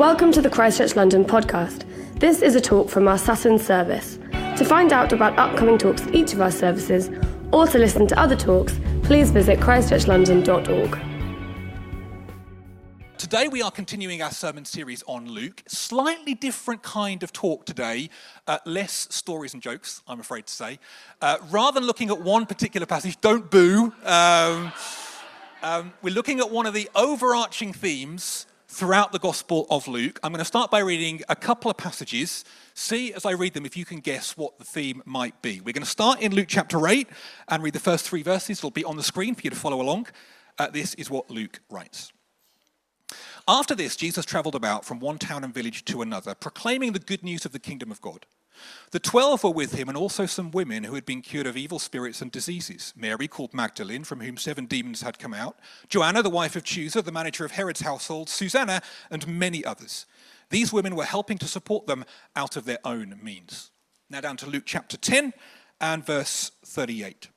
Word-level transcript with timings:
Welcome 0.00 0.32
to 0.32 0.40
the 0.40 0.48
Christchurch 0.48 0.96
London 0.96 1.26
podcast. 1.26 1.84
This 2.18 2.40
is 2.40 2.54
a 2.54 2.60
talk 2.60 2.88
from 2.88 3.06
our 3.06 3.18
Sutton 3.18 3.58
service. 3.58 4.18
To 4.56 4.64
find 4.64 4.94
out 4.94 5.12
about 5.12 5.38
upcoming 5.38 5.76
talks 5.76 6.06
at 6.06 6.14
each 6.14 6.32
of 6.32 6.40
our 6.40 6.50
services, 6.50 7.10
or 7.52 7.66
to 7.66 7.78
listen 7.78 8.06
to 8.06 8.18
other 8.18 8.34
talks, 8.34 8.80
please 9.02 9.30
visit 9.30 9.60
christchurchlondon.org. 9.60 10.98
Today 13.18 13.48
we 13.48 13.60
are 13.60 13.70
continuing 13.70 14.22
our 14.22 14.30
sermon 14.30 14.64
series 14.64 15.04
on 15.06 15.28
Luke. 15.28 15.62
Slightly 15.68 16.32
different 16.32 16.82
kind 16.82 17.22
of 17.22 17.30
talk 17.34 17.66
today, 17.66 18.08
uh, 18.46 18.56
less 18.64 19.06
stories 19.10 19.52
and 19.52 19.62
jokes, 19.62 20.02
I'm 20.08 20.18
afraid 20.18 20.46
to 20.46 20.52
say. 20.54 20.78
Uh, 21.20 21.36
rather 21.50 21.78
than 21.78 21.86
looking 21.86 22.08
at 22.08 22.22
one 22.22 22.46
particular 22.46 22.86
passage, 22.86 23.20
don't 23.20 23.50
boo. 23.50 23.92
Um, 24.06 24.72
um, 25.62 25.92
we're 26.00 26.14
looking 26.14 26.40
at 26.40 26.50
one 26.50 26.64
of 26.64 26.72
the 26.72 26.88
overarching 26.94 27.74
themes 27.74 28.46
throughout 28.70 29.10
the 29.10 29.18
Gospel 29.18 29.66
of 29.68 29.88
Luke. 29.88 30.20
I'm 30.22 30.30
going 30.30 30.38
to 30.38 30.44
start 30.44 30.70
by 30.70 30.78
reading 30.78 31.22
a 31.28 31.34
couple 31.34 31.72
of 31.72 31.76
passages. 31.76 32.44
See 32.72 33.12
as 33.12 33.26
I 33.26 33.32
read 33.32 33.52
them 33.52 33.66
if 33.66 33.76
you 33.76 33.84
can 33.84 33.98
guess 33.98 34.36
what 34.36 34.58
the 34.58 34.64
theme 34.64 35.02
might 35.04 35.42
be. 35.42 35.60
We're 35.60 35.72
going 35.72 35.82
to 35.82 35.90
start 35.90 36.20
in 36.20 36.32
Luke 36.32 36.46
chapter 36.48 36.86
8 36.86 37.08
and 37.48 37.64
read 37.64 37.74
the 37.74 37.80
first 37.80 38.08
three 38.08 38.22
verses. 38.22 38.58
It'll 38.58 38.70
be 38.70 38.84
on 38.84 38.96
the 38.96 39.02
screen 39.02 39.34
for 39.34 39.40
you 39.42 39.50
to 39.50 39.56
follow 39.56 39.80
along. 39.80 40.06
Uh, 40.56 40.68
this 40.68 40.94
is 40.94 41.10
what 41.10 41.28
Luke 41.30 41.60
writes. 41.68 42.12
After 43.48 43.74
this, 43.74 43.96
Jesus 43.96 44.24
traveled 44.24 44.54
about 44.54 44.84
from 44.84 45.00
one 45.00 45.18
town 45.18 45.42
and 45.42 45.52
village 45.52 45.84
to 45.86 46.00
another, 46.00 46.36
proclaiming 46.36 46.92
the 46.92 47.00
good 47.00 47.24
news 47.24 47.44
of 47.44 47.50
the 47.50 47.58
kingdom 47.58 47.90
of 47.90 48.00
God. 48.00 48.24
The 48.90 48.98
twelve 48.98 49.44
were 49.44 49.50
with 49.50 49.72
him, 49.72 49.88
and 49.88 49.96
also 49.96 50.26
some 50.26 50.50
women 50.50 50.84
who 50.84 50.94
had 50.94 51.06
been 51.06 51.22
cured 51.22 51.46
of 51.46 51.56
evil 51.56 51.78
spirits 51.78 52.20
and 52.20 52.30
diseases 52.30 52.92
Mary, 52.96 53.28
called 53.28 53.54
Magdalene, 53.54 54.04
from 54.04 54.20
whom 54.20 54.36
seven 54.36 54.66
demons 54.66 55.02
had 55.02 55.18
come 55.18 55.34
out, 55.34 55.58
Joanna, 55.88 56.22
the 56.22 56.30
wife 56.30 56.56
of 56.56 56.64
Chuza, 56.64 57.02
the 57.04 57.12
manager 57.12 57.44
of 57.44 57.52
Herod's 57.52 57.80
household, 57.80 58.28
Susanna, 58.28 58.82
and 59.10 59.26
many 59.26 59.64
others. 59.64 60.06
These 60.50 60.72
women 60.72 60.96
were 60.96 61.04
helping 61.04 61.38
to 61.38 61.46
support 61.46 61.86
them 61.86 62.04
out 62.34 62.56
of 62.56 62.64
their 62.64 62.80
own 62.84 63.18
means. 63.22 63.70
Now, 64.08 64.20
down 64.20 64.36
to 64.38 64.46
Luke 64.46 64.64
chapter 64.66 64.96
10 64.96 65.32
and 65.80 66.04
verse 66.04 66.50
38. 66.64 67.28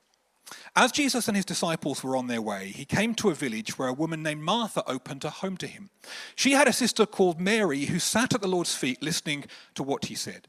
As 0.76 0.92
Jesus 0.92 1.28
and 1.28 1.38
his 1.38 1.46
disciples 1.46 2.04
were 2.04 2.18
on 2.18 2.28
their 2.28 2.42
way, 2.42 2.68
he 2.68 2.86
came 2.86 3.16
to 3.16 3.30
a 3.30 3.36
village 3.36 3.78
where 3.78 3.88
a 3.88 3.94
woman 3.94 4.24
named 4.24 4.42
Martha 4.42 4.84
opened 4.88 5.24
a 5.24 5.30
home 5.30 5.58
to 5.58 5.68
him. 5.68 5.90
She 6.36 6.52
had 6.52 6.68
a 6.68 6.74
sister 6.74 7.06
called 7.06 7.40
Mary 7.40 7.86
who 7.86 8.00
sat 8.00 8.34
at 8.34 8.42
the 8.42 8.48
Lord's 8.48 8.76
feet 8.76 9.02
listening 9.02 9.46
to 9.76 9.84
what 9.84 10.06
he 10.06 10.16
said. 10.16 10.48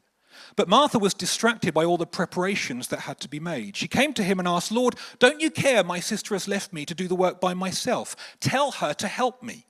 But 0.57 0.69
Martha 0.69 0.99
was 0.99 1.15
distracted 1.15 1.75
by 1.75 1.85
all 1.85 1.97
the 1.97 2.07
preparations 2.07 2.89
that 2.89 3.01
had 3.01 3.21
to 3.21 3.29
be 3.29 3.41
made. 3.41 3.77
She 3.77 3.89
came 3.89 4.13
to 4.15 4.23
him 4.23 4.39
and 4.39 4.49
asked, 4.49 4.73
Lord, 4.73 4.97
don't 5.19 5.41
you 5.41 5.51
care 5.51 5.83
my 5.83 6.01
sister 6.01 6.35
has 6.35 6.49
left 6.49 6.73
me 6.73 6.85
to 6.87 6.95
do 6.95 7.09
the 7.09 7.15
work 7.15 7.41
by 7.41 7.55
myself? 7.55 8.17
Tell 8.41 8.73
her 8.73 8.95
to 8.95 9.09
help 9.09 9.43
me. 9.43 9.67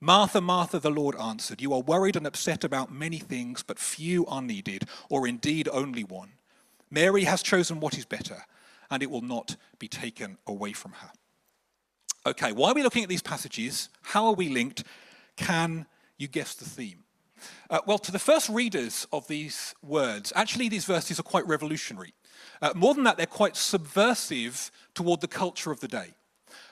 Martha, 0.00 0.40
Martha, 0.40 0.78
the 0.78 0.90
Lord 0.90 1.16
answered, 1.16 1.62
You 1.62 1.72
are 1.72 1.80
worried 1.80 2.16
and 2.16 2.26
upset 2.26 2.64
about 2.64 2.92
many 2.92 3.18
things, 3.18 3.62
but 3.62 3.78
few 3.78 4.26
are 4.26 4.42
needed, 4.42 4.84
or 5.08 5.26
indeed 5.26 5.68
only 5.72 6.04
one. 6.04 6.32
Mary 6.90 7.24
has 7.24 7.42
chosen 7.42 7.80
what 7.80 7.96
is 7.96 8.04
better, 8.04 8.44
and 8.90 9.02
it 9.02 9.10
will 9.10 9.22
not 9.22 9.56
be 9.78 9.88
taken 9.88 10.38
away 10.46 10.72
from 10.72 10.92
her. 10.92 11.10
Okay, 12.26 12.52
why 12.52 12.70
are 12.70 12.74
we 12.74 12.82
looking 12.82 13.02
at 13.02 13.08
these 13.08 13.22
passages? 13.22 13.88
How 14.02 14.26
are 14.26 14.34
we 14.34 14.48
linked? 14.48 14.84
Can 15.36 15.86
you 16.18 16.28
guess 16.28 16.54
the 16.54 16.64
theme? 16.64 17.05
Uh, 17.70 17.80
well, 17.86 17.98
to 17.98 18.12
the 18.12 18.18
first 18.18 18.48
readers 18.48 19.06
of 19.12 19.26
these 19.28 19.74
words, 19.82 20.32
actually, 20.36 20.68
these 20.68 20.84
verses 20.84 21.18
are 21.18 21.24
quite 21.24 21.46
revolutionary. 21.46 22.14
Uh, 22.62 22.72
more 22.74 22.94
than 22.94 23.04
that, 23.04 23.16
they're 23.16 23.26
quite 23.26 23.56
subversive 23.56 24.70
toward 24.94 25.20
the 25.20 25.28
culture 25.28 25.70
of 25.70 25.80
the 25.80 25.88
day. 25.88 26.14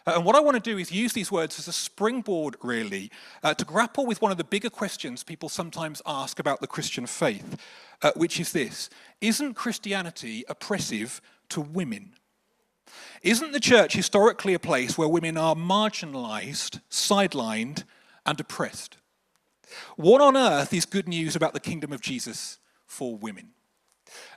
Uh, 0.07 0.13
and 0.17 0.25
what 0.25 0.37
I 0.37 0.41
want 0.41 0.63
to 0.63 0.71
do 0.71 0.79
is 0.79 0.93
use 0.93 1.13
these 1.13 1.33
words 1.33 1.59
as 1.59 1.69
a 1.69 1.73
springboard, 1.73 2.57
really, 2.63 3.11
uh, 3.43 3.55
to 3.55 3.65
grapple 3.65 4.07
with 4.07 4.21
one 4.21 4.31
of 4.31 4.39
the 4.39 4.45
bigger 4.45 4.71
questions 4.71 5.23
people 5.23 5.49
sometimes 5.49 6.03
ask 6.07 6.39
about 6.39 6.61
the 6.61 6.67
Christian 6.67 7.07
faith, 7.07 7.57
uh, 8.03 8.13
which 8.17 8.39
is 8.39 8.53
this 8.53 8.91
Isn't 9.21 9.55
Christianity 9.55 10.45
oppressive 10.49 11.21
to 11.51 11.61
women? 11.61 12.15
Isn't 13.23 13.53
the 13.53 13.61
church 13.61 13.95
historically 13.95 14.55
a 14.55 14.59
place 14.59 14.99
where 14.99 15.09
women 15.09 15.39
are 15.39 15.55
marginalized, 15.55 16.81
sidelined, 16.91 17.85
and 18.27 18.39
oppressed? 18.39 18.99
What 19.97 20.21
on 20.21 20.37
earth 20.37 20.73
is 20.73 20.85
good 20.85 21.09
news 21.09 21.37
about 21.37 21.53
the 21.53 21.61
kingdom 21.61 21.93
of 21.93 22.01
Jesus 22.01 22.59
for 22.87 23.17
women? 23.17 23.49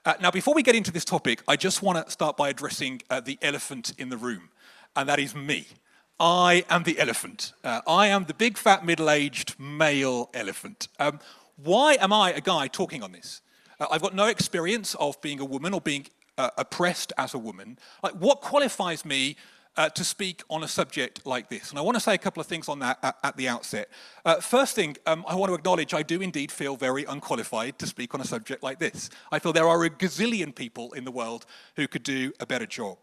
Uh, 0.06 0.14
now, 0.22 0.32
before 0.32 0.54
we 0.54 0.64
get 0.64 0.76
into 0.76 0.92
this 0.92 1.06
topic, 1.06 1.44
I 1.48 1.56
just 1.56 1.82
want 1.82 2.04
to 2.04 2.12
start 2.12 2.38
by 2.38 2.50
addressing 2.50 3.02
uh, 3.10 3.20
the 3.20 3.38
elephant 3.42 3.94
in 3.98 4.10
the 4.10 4.18
room, 4.18 4.50
and 4.96 5.08
that 5.10 5.20
is 5.20 5.36
me. 5.36 5.68
I 6.20 6.66
am 6.70 6.84
the 6.84 7.00
elephant. 7.00 7.54
Uh, 7.64 7.82
I 7.88 8.08
am 8.08 8.26
the 8.26 8.34
big, 8.34 8.58
fat, 8.58 8.86
middle 8.86 9.10
aged 9.10 9.60
male 9.60 10.30
elephant. 10.34 10.88
Um, 11.00 11.20
why 11.58 11.98
am 12.00 12.12
I 12.12 12.34
a 12.34 12.42
guy 12.42 12.68
talking 12.68 13.04
on 13.04 13.12
this? 13.12 13.42
Uh, 13.80 13.88
I've 13.92 14.02
got 14.02 14.16
no 14.16 14.26
experience 14.26 14.96
of 14.96 15.20
being 15.22 15.40
a 15.40 15.46
woman 15.46 15.74
or 15.74 15.82
being 15.82 16.08
uh, 16.38 16.50
oppressed 16.58 17.14
as 17.18 17.34
a 17.34 17.38
woman. 17.38 17.78
Like, 18.02 18.14
what 18.14 18.42
qualifies 18.42 19.06
me 19.06 19.36
uh, 19.78 19.90
to 19.90 20.04
speak 20.04 20.44
on 20.50 20.64
a 20.64 20.68
subject 20.68 21.26
like 21.26 21.50
this. 21.50 21.70
And 21.70 21.80
I 21.80 21.82
want 21.84 21.96
to 21.96 22.02
say 22.02 22.16
a 22.16 22.18
couple 22.18 22.42
of 22.42 22.48
things 22.48 22.68
on 22.68 22.80
that 22.80 22.98
at, 23.04 23.18
at 23.24 23.38
the 23.38 23.48
outset. 23.48 23.90
Uh, 24.26 24.42
first 24.42 24.76
thing, 24.76 24.98
um, 25.06 25.24
I 25.28 25.36
want 25.36 25.52
to 25.52 25.56
acknowledge 25.56 25.94
I 25.94 26.04
do 26.04 26.22
indeed 26.22 26.52
feel 26.52 26.76
very 26.76 27.06
unqualified 27.06 27.80
to 27.80 27.88
speak 27.88 28.14
on 28.14 28.22
a 28.22 28.26
subject 28.26 28.64
like 28.64 28.80
this. 28.80 29.10
I 29.32 29.40
feel 29.40 29.54
there 29.54 29.68
are 29.68 29.84
a 29.86 29.90
gazillion 29.90 30.54
people 30.54 30.92
in 30.94 31.06
the 31.06 31.12
world 31.12 31.46
who 31.76 31.88
could 31.88 32.04
do 32.04 32.34
a 32.40 32.46
better 32.46 32.66
job. 32.66 32.98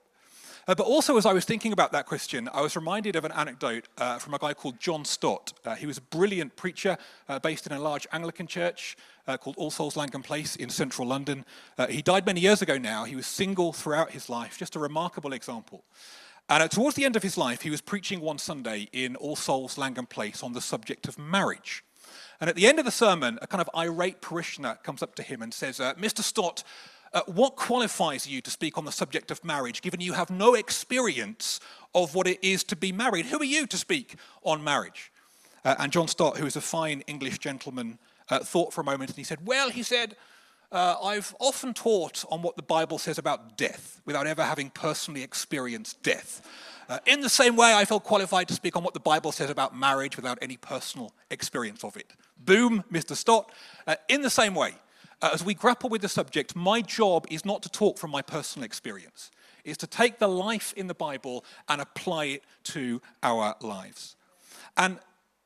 Uh, 0.66 0.74
but 0.74 0.86
also, 0.86 1.18
as 1.18 1.26
I 1.26 1.34
was 1.34 1.44
thinking 1.44 1.72
about 1.72 1.92
that 1.92 2.06
question, 2.06 2.48
I 2.52 2.62
was 2.62 2.74
reminded 2.74 3.16
of 3.16 3.26
an 3.26 3.32
anecdote 3.32 3.86
uh, 3.98 4.18
from 4.18 4.32
a 4.32 4.38
guy 4.38 4.54
called 4.54 4.80
John 4.80 5.04
Stott. 5.04 5.52
Uh, 5.62 5.74
he 5.74 5.86
was 5.86 5.98
a 5.98 6.00
brilliant 6.00 6.56
preacher 6.56 6.96
uh, 7.28 7.38
based 7.38 7.66
in 7.66 7.72
a 7.72 7.78
large 7.78 8.06
Anglican 8.12 8.46
church 8.46 8.96
called 9.40 9.56
All 9.56 9.70
Souls 9.70 9.96
Langham 9.96 10.22
Place 10.22 10.54
in 10.54 10.68
central 10.68 11.08
London. 11.08 11.46
He 11.88 12.02
died 12.02 12.26
many 12.26 12.40
years 12.42 12.60
ago 12.60 12.76
now. 12.76 13.04
He 13.04 13.16
was 13.16 13.26
single 13.26 13.72
throughout 13.72 14.10
his 14.10 14.28
life, 14.28 14.58
just 14.58 14.76
a 14.76 14.78
remarkable 14.78 15.32
example. 15.32 15.82
And 16.48 16.70
towards 16.70 16.96
the 16.96 17.04
end 17.04 17.16
of 17.16 17.22
his 17.22 17.38
life, 17.38 17.62
he 17.62 17.70
was 17.70 17.80
preaching 17.80 18.20
one 18.20 18.38
Sunday 18.38 18.88
in 18.92 19.16
All 19.16 19.36
Souls 19.36 19.78
Langham 19.78 20.06
Place 20.06 20.42
on 20.42 20.52
the 20.52 20.60
subject 20.60 21.08
of 21.08 21.18
marriage. 21.18 21.82
And 22.40 22.50
at 22.50 22.56
the 22.56 22.66
end 22.66 22.78
of 22.78 22.84
the 22.84 22.90
sermon, 22.90 23.38
a 23.40 23.46
kind 23.46 23.62
of 23.62 23.70
irate 23.74 24.20
parishioner 24.20 24.78
comes 24.82 25.02
up 25.02 25.14
to 25.14 25.22
him 25.22 25.40
and 25.40 25.54
says, 25.54 25.80
uh, 25.80 25.94
Mr. 25.94 26.20
Stott, 26.20 26.62
uh, 27.14 27.22
what 27.26 27.56
qualifies 27.56 28.26
you 28.26 28.42
to 28.42 28.50
speak 28.50 28.76
on 28.76 28.84
the 28.84 28.92
subject 28.92 29.30
of 29.30 29.42
marriage, 29.42 29.80
given 29.80 30.00
you 30.00 30.12
have 30.12 30.30
no 30.30 30.54
experience 30.54 31.60
of 31.94 32.14
what 32.14 32.26
it 32.26 32.42
is 32.42 32.62
to 32.64 32.76
be 32.76 32.92
married? 32.92 33.26
Who 33.26 33.38
are 33.38 33.44
you 33.44 33.66
to 33.68 33.78
speak 33.78 34.16
on 34.42 34.62
marriage? 34.62 35.12
Uh, 35.64 35.76
and 35.78 35.92
John 35.92 36.08
Stott, 36.08 36.36
who 36.36 36.44
is 36.44 36.56
a 36.56 36.60
fine 36.60 37.02
English 37.06 37.38
gentleman, 37.38 37.98
uh, 38.28 38.40
thought 38.40 38.72
for 38.72 38.80
a 38.82 38.84
moment 38.84 39.10
and 39.10 39.16
he 39.16 39.24
said, 39.24 39.46
Well, 39.46 39.70
he 39.70 39.82
said, 39.82 40.16
uh, 40.72 40.96
I've 41.02 41.34
often 41.38 41.74
taught 41.74 42.24
on 42.30 42.42
what 42.42 42.56
the 42.56 42.62
Bible 42.62 42.98
says 42.98 43.18
about 43.18 43.56
death 43.56 44.00
without 44.04 44.26
ever 44.26 44.42
having 44.42 44.70
personally 44.70 45.22
experienced 45.22 46.02
death. 46.02 46.42
Uh, 46.88 46.98
in 47.06 47.20
the 47.20 47.28
same 47.28 47.56
way, 47.56 47.72
I 47.74 47.84
feel 47.84 48.00
qualified 48.00 48.48
to 48.48 48.54
speak 48.54 48.76
on 48.76 48.82
what 48.82 48.94
the 48.94 49.00
Bible 49.00 49.32
says 49.32 49.50
about 49.50 49.76
marriage 49.76 50.16
without 50.16 50.38
any 50.42 50.56
personal 50.56 51.14
experience 51.30 51.82
of 51.84 51.96
it. 51.96 52.12
Boom, 52.38 52.84
Mr. 52.92 53.16
Stott. 53.16 53.50
Uh, 53.86 53.96
in 54.08 54.22
the 54.22 54.30
same 54.30 54.54
way, 54.54 54.74
uh, 55.22 55.30
as 55.32 55.44
we 55.44 55.54
grapple 55.54 55.88
with 55.88 56.02
the 56.02 56.08
subject, 56.08 56.54
my 56.54 56.82
job 56.82 57.26
is 57.30 57.44
not 57.44 57.62
to 57.62 57.70
talk 57.70 57.98
from 57.98 58.10
my 58.10 58.20
personal 58.20 58.64
experience, 58.64 59.30
it's 59.64 59.78
to 59.78 59.86
take 59.86 60.18
the 60.18 60.28
life 60.28 60.74
in 60.76 60.88
the 60.88 60.94
Bible 60.94 61.44
and 61.68 61.80
apply 61.80 62.26
it 62.26 62.44
to 62.64 63.00
our 63.22 63.56
lives. 63.62 64.16
And 64.76 64.98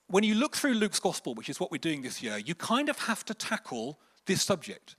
when 0.08 0.24
you 0.24 0.34
look 0.34 0.56
through 0.56 0.74
Luke's 0.74 0.98
gospel, 0.98 1.34
which 1.34 1.48
is 1.48 1.60
what 1.60 1.70
we're 1.70 1.78
doing 1.78 2.02
this 2.02 2.22
year, 2.22 2.38
you 2.38 2.54
kind 2.54 2.88
of 2.88 2.98
have 3.00 3.24
to 3.26 3.34
tackle 3.34 3.98
this 4.26 4.42
subject. 4.42 4.96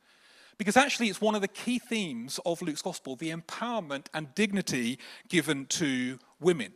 Because 0.60 0.76
actually, 0.76 1.08
it's 1.08 1.22
one 1.22 1.36
of 1.36 1.42
the 1.42 1.48
key 1.48 1.80
themes 1.80 2.40
of 2.46 2.62
Luke's 2.62 2.82
gospel 2.82 3.16
the 3.16 3.32
empowerment 3.32 4.08
and 4.14 4.36
dignity 4.36 5.00
given 5.30 5.66
to 5.68 6.20
women. 6.40 6.74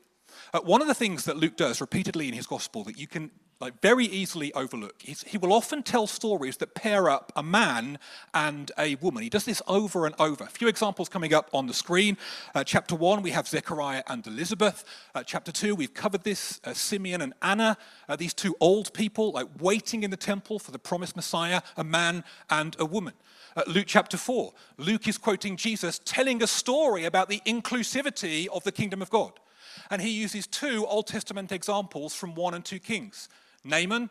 Uh, 0.54 0.62
one 0.62 0.82
of 0.82 0.88
the 0.88 0.96
things 0.96 1.26
that 1.26 1.38
Luke 1.38 1.58
does 1.58 1.82
repeatedly 1.82 2.28
in 2.28 2.34
his 2.34 2.48
gospel 2.48 2.84
that 2.86 2.98
you 2.98 3.08
can 3.08 3.30
like 3.60 3.82
very 3.82 4.06
easily 4.06 4.52
overlook. 4.54 4.96
He's, 5.02 5.24
he 5.24 5.38
will 5.38 5.54
often 5.54 5.84
tell 5.84 6.06
stories 6.06 6.58
that 6.58 6.76
pair 6.76 7.10
up 7.10 7.32
a 7.36 7.44
man 7.44 7.98
and 8.34 8.72
a 8.78 8.96
woman. 8.96 9.24
He 9.24 9.30
does 9.30 9.46
this 9.46 9.62
over 9.68 10.06
and 10.06 10.14
over. 10.20 10.44
A 10.44 10.48
few 10.48 10.68
examples 10.68 11.08
coming 11.08 11.34
up 11.34 11.50
on 11.54 11.68
the 11.68 11.74
screen. 11.74 12.18
Uh, 12.54 12.66
chapter 12.66 12.96
one, 12.96 13.22
we 13.22 13.32
have 13.32 13.48
Zechariah 13.48 14.04
and 14.08 14.26
Elizabeth. 14.28 14.84
Uh, 15.16 15.24
chapter 15.24 15.52
two, 15.52 15.76
we've 15.76 15.94
covered 15.94 16.24
this 16.24 16.60
uh, 16.66 16.74
Simeon 16.74 17.22
and 17.22 17.34
Anna, 17.42 17.78
uh, 18.10 18.18
these 18.18 18.34
two 18.34 18.56
old 18.60 18.94
people, 18.94 19.32
like 19.32 19.48
waiting 19.60 20.04
in 20.04 20.12
the 20.12 20.18
temple 20.18 20.60
for 20.60 20.72
the 20.72 20.80
promised 20.80 21.16
Messiah, 21.16 21.62
a 21.78 21.84
man 21.84 22.26
and 22.50 22.76
a 22.80 22.86
woman. 22.86 23.14
Uh, 23.56 23.64
Luke 23.68 23.86
chapter 23.88 24.18
4. 24.18 24.52
Luke 24.78 25.08
is 25.08 25.18
quoting 25.18 25.58
Jesus 25.58 26.00
telling 26.04 26.42
a 26.42 26.48
story 26.48 27.06
about 27.06 27.30
the 27.30 27.42
inclusivity 27.46 28.48
of 28.48 28.64
the 28.64 28.72
kingdom 28.72 29.02
of 29.02 29.10
God. 29.10 29.34
And 29.90 30.02
he 30.02 30.10
uses 30.10 30.48
two 30.48 30.86
Old 30.88 31.08
Testament 31.08 31.52
examples 31.52 32.16
from 32.16 32.36
1 32.36 32.54
and 32.54 32.66
2 32.66 32.80
Kings 32.80 33.30
Naaman, 33.64 34.10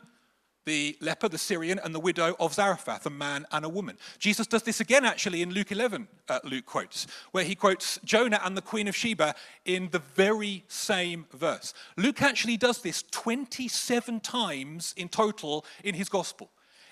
the 0.65 0.97
leper, 1.01 1.29
the 1.29 1.39
Syrian, 1.39 1.81
and 1.83 1.95
the 1.95 2.01
widow 2.01 2.37
of 2.39 2.55
Zarephath, 2.55 3.05
a 3.05 3.11
man 3.11 3.47
and 3.51 3.65
a 3.65 3.69
woman. 3.69 3.99
Jesus 4.19 4.47
does 4.47 4.63
this 4.63 4.81
again, 4.81 5.05
actually, 5.05 5.43
in 5.43 5.51
Luke 5.51 5.73
11, 5.73 6.07
uh, 6.29 6.39
Luke 6.45 6.67
quotes, 6.67 7.07
where 7.33 7.45
he 7.45 7.57
quotes 7.57 7.99
Jonah 8.05 8.41
and 8.45 8.57
the 8.57 8.63
Queen 8.63 8.87
of 8.87 8.95
Sheba 8.95 9.35
in 9.65 9.89
the 9.91 9.99
very 9.99 10.65
same 10.69 11.27
verse. 11.33 11.75
Luke 11.97 12.23
actually 12.23 12.57
does 12.57 12.81
this 12.81 13.03
27 13.11 14.21
times 14.21 14.95
in 14.97 15.09
total 15.09 15.67
in 15.83 15.97
his 15.97 16.09
gospel, 16.09 16.51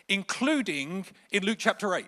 including 0.09 1.07
in 1.31 1.45
Luke 1.45 1.59
chapter 1.61 1.95
8. 1.95 2.07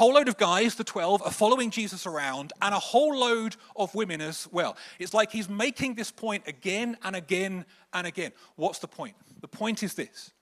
Whole 0.00 0.14
load 0.14 0.28
of 0.28 0.38
guys, 0.38 0.76
the 0.76 0.82
12, 0.82 1.20
are 1.20 1.30
following 1.30 1.70
Jesus 1.70 2.06
around, 2.06 2.54
and 2.62 2.74
a 2.74 2.78
whole 2.78 3.14
load 3.18 3.56
of 3.76 3.94
women 3.94 4.22
as 4.22 4.48
well. 4.50 4.78
It's 4.98 5.12
like 5.12 5.30
he's 5.30 5.46
making 5.46 5.94
this 5.94 6.10
point 6.10 6.44
again 6.46 6.96
and 7.04 7.14
again 7.14 7.66
and 7.92 8.06
again. 8.06 8.32
What's 8.56 8.78
the 8.78 8.88
point? 8.88 9.14
The 9.42 9.46
point 9.46 9.82
is 9.82 9.92
this 9.92 10.32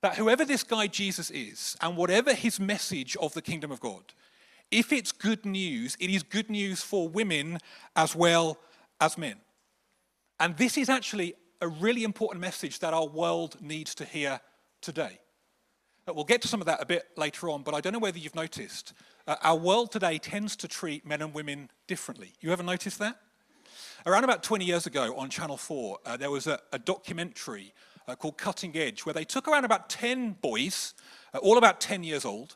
that 0.00 0.16
whoever 0.16 0.46
this 0.46 0.62
guy 0.62 0.86
Jesus 0.86 1.30
is, 1.30 1.76
and 1.82 1.94
whatever 1.94 2.32
his 2.32 2.58
message 2.58 3.18
of 3.18 3.34
the 3.34 3.42
kingdom 3.42 3.70
of 3.70 3.80
God, 3.80 4.14
if 4.70 4.94
it's 4.94 5.12
good 5.12 5.44
news, 5.44 5.94
it 6.00 6.08
is 6.08 6.22
good 6.22 6.48
news 6.48 6.80
for 6.80 7.06
women 7.06 7.58
as 7.96 8.16
well 8.16 8.56
as 8.98 9.18
men. 9.18 9.36
And 10.40 10.56
this 10.56 10.78
is 10.78 10.88
actually 10.88 11.34
a 11.60 11.68
really 11.68 12.02
important 12.02 12.40
message 12.40 12.78
that 12.78 12.94
our 12.94 13.06
world 13.06 13.58
needs 13.60 13.94
to 13.96 14.06
hear 14.06 14.40
today. 14.80 15.18
We'll 16.14 16.24
get 16.24 16.40
to 16.42 16.48
some 16.48 16.60
of 16.60 16.66
that 16.66 16.80
a 16.80 16.86
bit 16.86 17.08
later 17.16 17.50
on, 17.50 17.64
but 17.64 17.74
I 17.74 17.80
don't 17.80 17.92
know 17.92 17.98
whether 17.98 18.18
you've 18.18 18.36
noticed. 18.36 18.92
Uh, 19.26 19.34
our 19.42 19.56
world 19.56 19.90
today 19.90 20.18
tends 20.18 20.54
to 20.56 20.68
treat 20.68 21.04
men 21.04 21.20
and 21.20 21.34
women 21.34 21.68
differently. 21.88 22.32
You 22.40 22.52
ever 22.52 22.62
noticed 22.62 23.00
that? 23.00 23.16
Around 24.06 24.22
about 24.22 24.44
20 24.44 24.64
years 24.64 24.86
ago 24.86 25.16
on 25.16 25.30
Channel 25.30 25.56
4, 25.56 25.98
uh, 26.06 26.16
there 26.16 26.30
was 26.30 26.46
a, 26.46 26.60
a 26.72 26.78
documentary 26.78 27.74
uh, 28.06 28.14
called 28.14 28.38
Cutting 28.38 28.76
Edge, 28.76 29.04
where 29.04 29.14
they 29.14 29.24
took 29.24 29.48
around 29.48 29.64
about 29.64 29.88
10 29.90 30.36
boys, 30.40 30.94
uh, 31.34 31.38
all 31.38 31.58
about 31.58 31.80
10 31.80 32.04
years 32.04 32.24
old, 32.24 32.54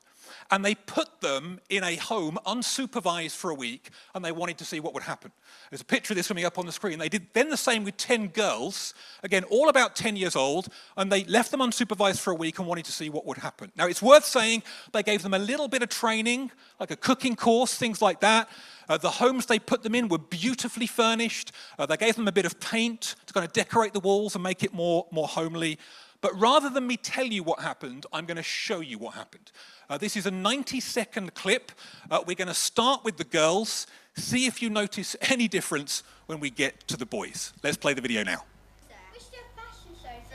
and 0.51 0.65
they 0.65 0.75
put 0.75 1.21
them 1.21 1.61
in 1.69 1.85
a 1.85 1.97
home 1.97 2.39
unsupervised 2.47 3.37
for 3.37 3.51
a 3.51 3.55
week 3.55 3.91
and 4.15 4.25
they 4.25 4.33
wanted 4.33 4.59
to 4.59 4.65
see 4.65 4.81
what 4.81 4.95
would 4.95 5.03
happen. 5.03 5.33
There's 5.71 5.81
a 5.81 5.85
picture 5.85 6.13
of 6.13 6.17
this 6.17 6.29
coming 6.29 6.45
up 6.45 6.59
on 6.59 6.67
the 6.67 6.73
screen. 6.73 6.99
They 6.99 7.09
did 7.09 7.27
then 7.33 7.51
the 7.51 7.57
same 7.57 7.85
with 7.85 7.97
10 7.97 8.29
girls, 8.29 8.95
again, 9.23 9.45
all 9.45 9.69
about 9.69 9.97
10 9.97 10.17
years 10.17 10.37
old, 10.37 10.69
and 10.97 11.11
they 11.11 11.25
left 11.25 11.51
them 11.51 11.61
unsupervised 11.61 12.21
for 12.21 12.33
a 12.33 12.37
week 12.37 12.59
and 12.59 12.67
wanted 12.67 12.85
to 12.87 12.93
see 12.93 13.11
what 13.11 13.27
would 13.27 13.39
happen. 13.39 13.71
Now, 13.77 13.87
it's 13.87 14.03
worth 14.03 14.25
saying 14.25 14.63
they 14.93 15.03
gave 15.03 15.23
them 15.23 15.35
a 15.35 15.39
little 15.39 15.69
bit 15.69 15.83
of 15.83 15.89
training, 15.89 16.51
like 16.79 16.91
a 16.91 16.97
cooking 16.97 17.37
course, 17.37 17.75
things 17.75 18.03
like 18.03 18.21
that. 18.21 18.49
Uh, 18.89 18.97
the 18.99 19.11
homes 19.11 19.47
they 19.47 19.61
put 19.61 19.85
them 19.85 19.95
in 19.95 20.09
were 20.09 20.19
beautifully 20.19 20.87
furnished. 20.87 21.53
Uh, 21.79 21.87
they 21.87 21.97
gave 21.97 22.17
them 22.17 22.27
a 22.27 22.33
bit 22.33 22.45
of 22.45 22.59
paint 22.59 23.15
to 23.27 23.33
kind 23.33 23.47
of 23.47 23.53
decorate 23.53 23.93
the 23.93 24.01
walls 24.01 24.35
and 24.35 24.43
make 24.43 24.65
it 24.65 24.75
more, 24.75 25.07
more 25.13 25.29
homely. 25.29 25.79
But 26.21 26.39
rather 26.39 26.69
than 26.69 26.87
me 26.87 26.97
tell 26.97 27.27
you 27.27 27.43
what 27.43 27.61
happened, 27.61 28.07
I'm 28.13 28.27
going 28.27 28.37
to 28.37 28.43
show 28.43 28.81
you 28.81 28.99
what 28.99 29.15
happened. 29.15 29.53
Uh, 29.89 29.97
this 29.99 30.17
is 30.17 30.27
a 30.27 30.31
90 30.31 30.81
second 30.81 31.35
clip. 31.35 31.73
Uh, 32.11 32.21
we're 32.27 32.37
going 32.37 32.49
to 32.49 32.55
start 32.55 33.05
with 33.05 33.17
the 33.17 33.25
girls, 33.25 33.87
see 34.17 34.47
if 34.47 34.61
you 34.63 34.69
notice 34.69 35.17
any 35.23 35.49
difference 35.49 36.03
when 36.27 36.39
we 36.39 36.51
get 36.51 36.87
to 36.89 36.97
the 36.97 37.07
boys. 37.07 37.53
Let's 37.63 37.77
play 37.77 37.95
the 37.95 38.03
video 38.03 38.23
now. 38.23 38.45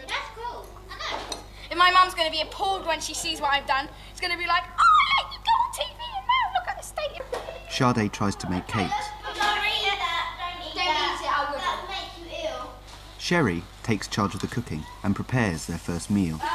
That's 0.08 0.12
cool. 0.36 0.68
I 0.90 0.98
know. 0.98 1.38
And 1.70 1.80
my 1.80 1.92
mum's 1.92 2.14
going 2.14 2.28
to 2.28 2.32
be 2.32 2.42
appalled 2.42 2.86
when 2.86 3.00
she 3.00 3.14
sees 3.14 3.40
what 3.40 3.52
I've 3.54 3.68
done. 3.68 3.88
It's 4.12 4.22
going 4.22 4.34
to 4.34 4.40
be 4.40 4.48
like, 4.48 4.64
oh, 4.64 4.82
I 4.82 5.24
let 5.24 5.34
you 5.34 5.40
go 5.40 5.52
on 5.52 5.72
TV 5.72 6.18
and 6.18 6.26
now 6.28 6.60
look 6.60 6.68
at 6.68 6.78
the 6.78 6.84
state 6.84 7.20
of 7.20 7.46
Sade 7.72 8.14
tries 8.14 8.36
to 8.38 8.50
make 8.50 8.68
cakes. 8.68 8.94
Don't 9.24 9.38
eat 9.38 9.98
that. 10.00 10.56
Don't 10.56 10.68
eat 10.68 10.76
that. 10.76 11.20
I 11.28 11.52
will. 11.52 11.60
That'll 11.60 11.88
make 11.90 12.18
you 12.18 12.48
ill. 12.50 12.72
Sherry 13.18 13.64
takes 13.86 14.08
charge 14.08 14.34
of 14.34 14.42
the 14.42 14.48
cooking 14.48 14.84
and 15.04 15.16
prepares 15.16 15.68
their 15.68 15.78
first 15.78 16.10
meal. 16.10 16.42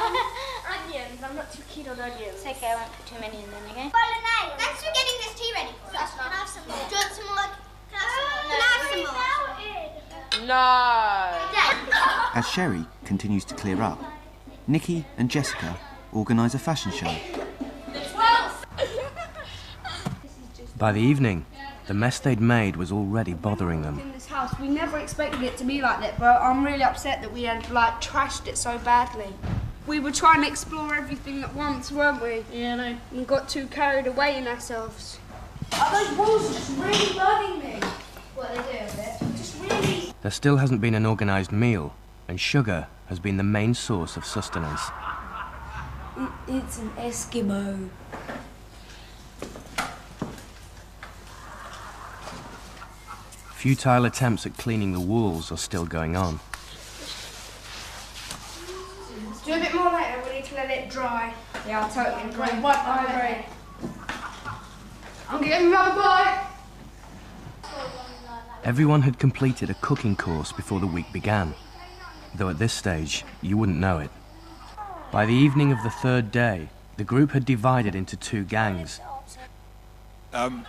onions. 0.67 1.23
I'm 1.23 1.33
not 1.33 1.49
too 1.53 1.63
keen 1.69 1.87
on 1.87 1.97
onions. 1.97 2.35
It's 2.35 2.45
okay. 2.45 2.67
I 2.67 2.75
won't 2.75 2.91
put 2.91 3.05
too 3.05 3.19
many 3.21 3.37
in 3.41 3.49
then, 3.49 3.63
okay? 3.71 3.89
Bolognese. 3.89 4.59
Thanks 4.59 4.83
for 4.83 4.91
getting 4.93 5.17
this 5.23 5.39
tea 5.39 5.51
ready 5.55 5.69
for 5.87 5.95
us. 5.95 6.11
Can 6.11 6.19
I 6.19 6.35
have 6.35 6.49
some 6.49 6.67
more? 6.67 6.75
Do 6.89 6.95
you 6.95 7.01
want 7.01 7.13
some 7.13 7.27
more? 7.27 7.47
Can 7.89 7.99
I 7.99 8.67
have 8.75 8.83
some 8.91 8.99
more? 8.99 9.15
Oh, 10.33 10.45
no. 12.33 12.39
As 12.39 12.49
Sherry 12.49 12.85
continues 13.05 13.45
to 13.45 13.55
clear 13.55 13.81
up, 13.81 14.03
Nikki 14.67 15.05
and 15.17 15.31
Jessica 15.31 15.77
organise 16.11 16.53
a 16.53 16.59
fashion 16.59 16.91
show. 16.91 17.15
By 20.77 20.91
the 20.91 20.99
evening, 20.99 21.45
the 21.87 21.93
mess 21.93 22.19
they'd 22.19 22.41
made 22.41 22.75
was 22.75 22.91
already 22.91 23.33
bothering 23.33 23.83
them. 23.83 24.13
In 24.41 24.47
this 24.47 24.51
house. 24.51 24.59
We 24.59 24.67
never 24.67 24.97
expected 24.97 25.41
it 25.43 25.57
to 25.57 25.63
be 25.63 25.81
like 25.81 25.99
that, 26.01 26.19
but 26.19 26.41
I'm 26.41 26.65
really 26.65 26.83
upset 26.83 27.21
that 27.21 27.31
we 27.31 27.43
had 27.43 27.69
like 27.69 28.01
trashed 28.01 28.47
it 28.47 28.57
so 28.57 28.77
badly. 28.79 29.33
We 29.87 29.99
were 29.99 30.11
trying 30.11 30.41
to 30.41 30.47
explore 30.47 30.95
everything 30.95 31.43
at 31.43 31.55
once, 31.55 31.91
weren't 31.91 32.21
we? 32.21 32.45
Yeah, 32.53 32.75
no. 32.75 32.97
And 33.11 33.27
got 33.27 33.49
too 33.49 33.67
carried 33.67 34.07
away 34.07 34.37
in 34.37 34.47
ourselves. 34.47 35.19
Oh, 35.73 36.05
those 36.07 36.17
walls 36.17 36.53
just 36.53 36.77
really 36.77 37.17
bugging 37.17 37.63
me. 37.63 37.87
What 38.35 38.51
are 38.51 38.61
they 38.61 38.71
doing 38.71 38.85
with 38.85 38.99
it? 38.99 39.37
Just 39.37 39.61
really. 39.61 40.13
There 40.21 40.31
still 40.31 40.57
hasn't 40.57 40.81
been 40.81 40.93
an 40.93 41.05
organised 41.05 41.51
meal, 41.51 41.95
and 42.27 42.39
sugar 42.39 42.87
has 43.07 43.19
been 43.19 43.37
the 43.37 43.43
main 43.43 43.73
source 43.73 44.17
of 44.17 44.25
sustenance. 44.25 44.81
It's 46.47 46.77
an 46.77 46.91
Eskimo. 46.97 47.89
Futile 53.61 54.05
attempts 54.05 54.47
at 54.47 54.57
cleaning 54.57 54.91
the 54.91 54.99
walls 54.99 55.51
are 55.51 55.57
still 55.57 55.85
going 55.85 56.15
on. 56.15 56.39
Do 59.45 59.53
a 59.53 59.59
bit 59.59 59.75
more 59.75 59.93
later. 59.93 60.19
We 60.25 60.37
need 60.37 60.45
to 60.45 60.55
let 60.55 60.71
it 60.71 60.89
dry. 60.89 61.31
Yeah, 61.67 61.81
I'll 61.81 61.93
totally 61.93 62.27
agree. 62.27 62.59
What? 62.59 62.79
I 62.79 63.05
agree. 63.05 63.45
I'm 65.29 65.43
getting 65.43 65.67
another 65.67 65.93
bite. 66.01 66.47
Everyone 68.63 69.03
had 69.03 69.19
completed 69.19 69.69
a 69.69 69.75
cooking 69.75 70.15
course 70.15 70.51
before 70.51 70.79
the 70.79 70.87
week 70.87 71.13
began, 71.13 71.53
though 72.33 72.49
at 72.49 72.57
this 72.57 72.73
stage 72.73 73.23
you 73.43 73.57
wouldn't 73.57 73.77
know 73.77 73.99
it. 73.99 74.09
By 75.11 75.27
the 75.27 75.35
evening 75.35 75.71
of 75.71 75.83
the 75.83 75.91
third 75.91 76.31
day, 76.31 76.69
the 76.97 77.03
group 77.03 77.29
had 77.33 77.45
divided 77.45 77.93
into 77.93 78.17
two 78.17 78.43
gangs. 78.43 78.99
Um, 80.33 80.65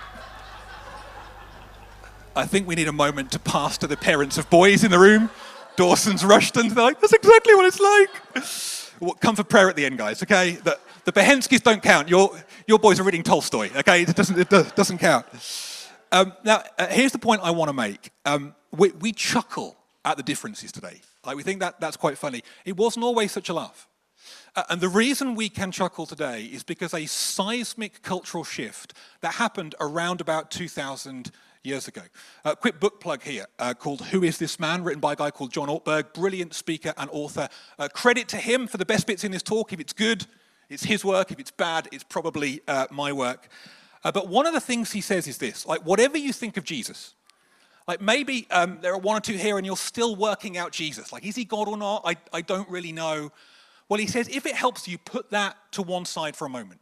I 2.34 2.46
think 2.46 2.66
we 2.66 2.74
need 2.74 2.88
a 2.88 2.92
moment 2.92 3.30
to 3.32 3.38
pass 3.38 3.76
to 3.78 3.86
the 3.86 3.96
parents 3.96 4.38
of 4.38 4.48
boys 4.48 4.84
in 4.84 4.90
the 4.90 4.98
room. 4.98 5.28
Dawson's 5.76 6.24
rushed 6.24 6.56
and 6.56 6.70
they're 6.70 6.84
like, 6.84 7.00
that's 7.00 7.12
exactly 7.12 7.54
what 7.54 7.66
it's 7.66 7.80
like. 7.80 9.20
Come 9.20 9.36
for 9.36 9.44
prayer 9.44 9.68
at 9.68 9.76
the 9.76 9.84
end, 9.84 9.98
guys, 9.98 10.22
okay? 10.22 10.52
The, 10.52 10.78
the 11.04 11.12
Behenskis 11.12 11.62
don't 11.62 11.82
count. 11.82 12.08
Your, 12.08 12.30
your 12.66 12.78
boys 12.78 13.00
are 13.00 13.02
reading 13.02 13.22
Tolstoy, 13.22 13.70
okay? 13.76 14.02
It 14.02 14.16
doesn't, 14.16 14.38
it 14.38 14.48
do- 14.48 14.66
doesn't 14.74 14.98
count. 14.98 15.26
Um, 16.10 16.32
now, 16.44 16.62
uh, 16.78 16.86
here's 16.86 17.12
the 17.12 17.18
point 17.18 17.42
I 17.42 17.50
want 17.50 17.68
to 17.68 17.74
make. 17.74 18.10
Um, 18.24 18.54
we, 18.70 18.92
we 18.92 19.12
chuckle 19.12 19.76
at 20.04 20.16
the 20.16 20.22
differences 20.22 20.72
today. 20.72 21.00
Like, 21.26 21.36
we 21.36 21.42
think 21.42 21.60
that 21.60 21.80
that's 21.80 21.96
quite 21.96 22.16
funny. 22.16 22.42
It 22.64 22.76
wasn't 22.76 23.04
always 23.04 23.32
such 23.32 23.48
a 23.48 23.54
laugh. 23.54 23.88
Uh, 24.54 24.62
and 24.70 24.80
the 24.80 24.88
reason 24.88 25.34
we 25.34 25.48
can 25.48 25.70
chuckle 25.70 26.06
today 26.06 26.44
is 26.44 26.62
because 26.62 26.94
a 26.94 27.06
seismic 27.06 28.02
cultural 28.02 28.44
shift 28.44 28.94
that 29.20 29.34
happened 29.34 29.74
around 29.80 30.20
about 30.20 30.50
2000 30.50 31.30
years 31.64 31.88
ago. 31.88 32.02
A 32.44 32.56
quick 32.56 32.80
book 32.80 33.00
plug 33.00 33.22
here 33.22 33.46
uh, 33.58 33.74
called 33.74 34.02
Who 34.06 34.22
is 34.22 34.38
This 34.38 34.58
Man, 34.58 34.82
written 34.82 35.00
by 35.00 35.12
a 35.12 35.16
guy 35.16 35.30
called 35.30 35.52
John 35.52 35.68
Ortberg, 35.68 36.12
brilliant 36.12 36.54
speaker 36.54 36.92
and 36.96 37.08
author. 37.12 37.48
Uh, 37.78 37.88
credit 37.88 38.28
to 38.28 38.36
him 38.36 38.66
for 38.66 38.78
the 38.78 38.84
best 38.84 39.06
bits 39.06 39.24
in 39.24 39.32
this 39.32 39.42
talk. 39.42 39.72
If 39.72 39.80
it's 39.80 39.92
good, 39.92 40.26
it's 40.68 40.84
his 40.84 41.04
work. 41.04 41.30
If 41.30 41.38
it's 41.38 41.50
bad, 41.50 41.88
it's 41.92 42.04
probably 42.04 42.60
uh, 42.66 42.86
my 42.90 43.12
work. 43.12 43.48
Uh, 44.04 44.10
but 44.10 44.28
one 44.28 44.46
of 44.46 44.54
the 44.54 44.60
things 44.60 44.92
he 44.92 45.00
says 45.00 45.28
is 45.28 45.38
this 45.38 45.64
like, 45.66 45.86
whatever 45.86 46.18
you 46.18 46.32
think 46.32 46.56
of 46.56 46.64
Jesus, 46.64 47.14
like 47.86 48.00
maybe 48.00 48.46
um, 48.50 48.78
there 48.80 48.92
are 48.92 48.98
one 48.98 49.16
or 49.16 49.20
two 49.20 49.36
here 49.36 49.56
and 49.56 49.66
you're 49.66 49.76
still 49.76 50.16
working 50.16 50.56
out 50.56 50.72
Jesus. 50.72 51.12
Like, 51.12 51.24
is 51.24 51.36
he 51.36 51.44
God 51.44 51.68
or 51.68 51.76
not? 51.76 52.02
I, 52.04 52.16
I 52.32 52.40
don't 52.40 52.68
really 52.68 52.92
know. 52.92 53.30
Well, 53.88 53.98
he 53.98 54.06
says, 54.06 54.28
if 54.28 54.46
it 54.46 54.54
helps 54.54 54.88
you, 54.88 54.98
put 54.98 55.30
that 55.30 55.56
to 55.72 55.82
one 55.82 56.04
side 56.04 56.34
for 56.34 56.46
a 56.46 56.50
moment. 56.50 56.80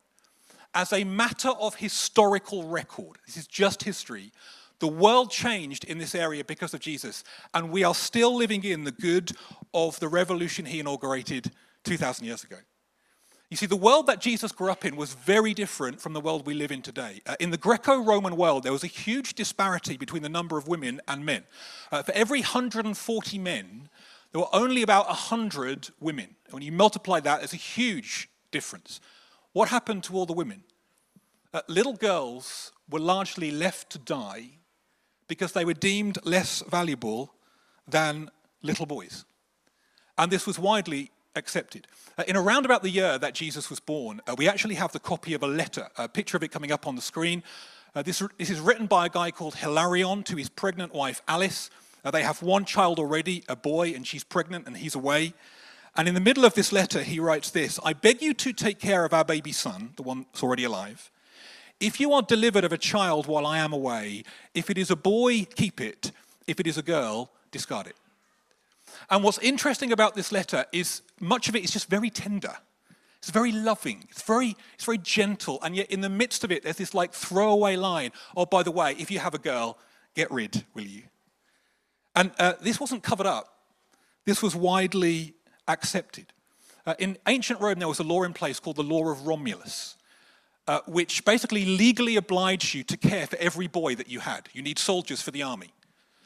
As 0.73 0.93
a 0.93 1.03
matter 1.05 1.49
of 1.49 1.75
historical 1.75 2.69
record, 2.69 3.19
this 3.27 3.37
is 3.37 3.47
just 3.47 3.83
history, 3.83 4.31
the 4.81 4.89
world 4.89 5.31
changed 5.31 5.85
in 5.85 5.99
this 5.99 6.15
area 6.15 6.45
because 6.45 6.75
of 6.75 6.81
Jesus, 6.81 7.23
and 7.55 7.71
we 7.71 7.85
are 7.85 7.95
still 7.95 8.35
living 8.35 8.65
in 8.65 8.85
the 8.85 8.93
good 8.93 9.33
of 9.73 10.01
the 10.01 10.09
revolution 10.09 10.65
he 10.65 10.81
inaugurated 10.81 11.53
2,000 11.85 12.27
years 12.27 12.43
ago. 12.43 12.57
You 13.51 13.57
see, 13.57 13.67
the 13.67 13.77
world 13.77 14.07
that 14.07 14.21
Jesus 14.21 14.53
grew 14.53 14.71
up 14.71 14.85
in 14.85 14.95
was 14.97 15.15
very 15.15 15.55
different 15.55 16.01
from 16.01 16.13
the 16.13 16.21
world 16.21 16.47
we 16.47 16.55
live 16.55 16.71
in 16.71 16.83
today. 16.83 17.21
Uh, 17.27 17.35
in 17.41 17.51
the 17.51 17.57
Greco 17.57 18.01
Roman 18.01 18.37
world, 18.37 18.63
there 18.63 18.73
was 18.73 18.85
a 18.85 18.89
huge 18.89 19.35
disparity 19.35 19.97
between 19.97 20.23
the 20.23 20.29
number 20.29 20.57
of 20.57 20.69
women 20.69 21.01
and 21.09 21.25
men. 21.27 21.43
Uh, 21.91 22.03
for 22.03 22.13
every 22.13 22.41
140 22.41 23.39
men, 23.39 23.89
there 24.33 24.41
were 24.41 24.55
only 24.55 24.83
about 24.83 25.07
100 25.09 25.91
women. 25.99 26.37
And 26.45 26.55
when 26.55 26.63
you 26.63 26.71
multiply 26.71 27.19
that, 27.21 27.39
there's 27.39 27.53
a 27.53 27.57
huge 27.57 28.29
difference. 28.53 29.01
What 29.53 29.69
happened 29.69 30.05
to 30.05 30.15
all 30.15 30.27
the 30.27 30.33
women? 30.33 30.63
Uh, 31.53 31.63
little 31.67 31.95
girls 31.95 32.71
were 32.89 33.01
largely 33.01 33.51
left 33.51 33.91
to 33.91 33.99
die 33.99 34.60
because 35.31 35.53
they 35.53 35.65
were 35.65 35.75
deemed 35.75 36.19
less 36.25 36.61
valuable 36.69 37.33
than 37.87 38.29
little 38.63 38.85
boys. 38.85 39.25
And 40.19 40.31
this 40.31 40.45
was 40.45 40.59
widely 40.59 41.13
accepted. 41.37 41.87
Uh, 42.19 42.25
in 42.27 42.37
around 42.37 42.65
about 42.65 42.83
the 42.83 42.91
year 42.91 43.17
that 43.17 43.33
Jesus 43.33 43.71
was 43.71 43.79
born, 43.79 44.21
uh, 44.27 44.35
we 44.37 44.49
actually 44.49 44.75
have 44.75 44.91
the 44.91 44.99
copy 44.99 45.33
of 45.33 45.45
a 45.45 45.47
letter, 45.47 45.87
a 45.97 46.09
picture 46.09 46.37
of 46.37 46.43
it 46.43 46.51
coming 46.51 46.73
up 46.73 46.85
on 46.85 46.97
the 46.97 47.01
screen. 47.01 47.45
Uh, 47.95 48.03
this, 48.03 48.21
this, 48.39 48.51
is 48.51 48.59
written 48.59 48.87
by 48.87 49.07
a 49.07 49.09
guy 49.09 49.31
called 49.31 49.55
Hilarion 49.55 50.25
to 50.25 50.35
his 50.35 50.49
pregnant 50.49 50.93
wife 50.93 51.23
Alice. 51.29 51.71
Uh, 52.05 52.11
they 52.11 52.25
have 52.25 52.43
one 52.43 52.65
child 52.65 52.99
already, 52.99 53.45
a 53.49 53.55
boy, 53.55 53.93
and 53.95 54.05
she's 54.05 54.25
pregnant 54.25 54.67
and 54.67 54.77
he's 54.79 54.97
away. 54.97 55.33
And 55.97 56.09
in 56.09 56.15
the 56.15 56.21
middle 56.21 56.45
of 56.45 56.55
this 56.55 56.73
letter, 56.73 57.05
he 57.05 57.21
writes 57.21 57.51
this 57.51 57.79
I 57.85 57.93
beg 57.93 58.21
you 58.21 58.35
to 58.35 58.53
take 58.53 58.81
care 58.81 59.05
of 59.05 59.15
our 59.15 59.25
baby 59.25 59.53
son, 59.53 59.91
the 59.95 60.03
one 60.03 60.27
that's 60.33 60.43
already 60.43 60.65
alive. 60.65 61.09
If 61.81 61.99
you 61.99 62.13
are 62.13 62.23
delivered 62.23 62.65
of 62.65 62.73
a 62.73 62.79
child 62.79 63.27
while 63.27 63.47
I 63.47 63.59
am 63.59 63.73
away, 63.73 64.25
if 64.55 64.69
it 64.69 64.77
is 64.77 64.91
a 64.91 64.97
boy, 64.97 65.47
keep 65.47 65.81
it. 65.81 66.13
If 66.47 66.61
it 66.61 66.67
is 66.67 66.77
a 66.77 66.83
girl, 66.83 67.33
discard 67.51 67.87
it. 67.87 67.97
And 69.09 69.25
what's 69.25 69.39
interesting 69.39 69.93
about 69.93 70.15
this 70.15 70.31
letter 70.31 70.67
is 70.73 71.03
much 71.21 71.49
of 71.49 71.57
it 71.57 71.65
is 71.65 71.71
just 71.71 71.89
very 71.89 72.11
tender. 72.11 72.55
It's 73.19 73.31
very 73.31 73.53
loving. 73.53 74.05
It's 74.11 74.23
very, 74.23 74.57
it's 74.75 74.85
very 74.85 74.99
gentle. 74.99 75.59
And 75.63 75.77
yet, 75.77 75.91
in 75.91 76.01
the 76.01 76.09
midst 76.09 76.45
of 76.45 76.51
it, 76.51 76.63
there's 76.63 76.77
this 76.77 76.95
like 76.95 77.13
throwaway 77.13 77.77
line. 77.77 78.13
Oh, 78.37 78.47
by 78.47 78.63
the 78.63 78.71
way, 78.71 78.95
if 78.99 79.11
you 79.11 79.19
have 79.19 79.35
a 79.35 79.39
girl, 79.39 79.79
get 80.15 80.31
rid, 80.31 80.65
will 80.75 80.85
you? 80.85 81.03
And 82.15 82.33
uh, 82.39 82.55
this 82.61 82.81
wasn't 82.81 83.03
covered 83.03 83.27
up. 83.27 83.59
This 84.25 84.43
was 84.43 84.57
widely 84.57 85.35
accepted. 85.69 86.33
Uh, 86.87 86.95
in 86.99 87.19
ancient 87.27 87.61
Rome, 87.61 87.79
there 87.79 87.89
was 87.89 88.01
a 88.01 88.05
law 88.05 88.23
in 88.23 88.33
place 88.33 88.59
called 88.59 88.77
the 88.77 88.83
Law 88.83 89.11
of 89.11 89.27
Romulus, 89.27 89.97
uh, 90.71 90.81
which 90.87 91.25
basically 91.25 91.65
legally 91.65 92.15
obliged 92.15 92.75
you 92.75 92.85
to 92.85 92.97
care 92.97 93.27
for 93.27 93.35
every 93.39 93.67
boy 93.67 93.97
that 93.97 94.09
you 94.09 94.21
had. 94.21 94.49
You 94.53 94.63
need 94.63 94.79
soldiers 94.79 95.21
for 95.21 95.33
the 95.33 95.43
army, 95.43 95.73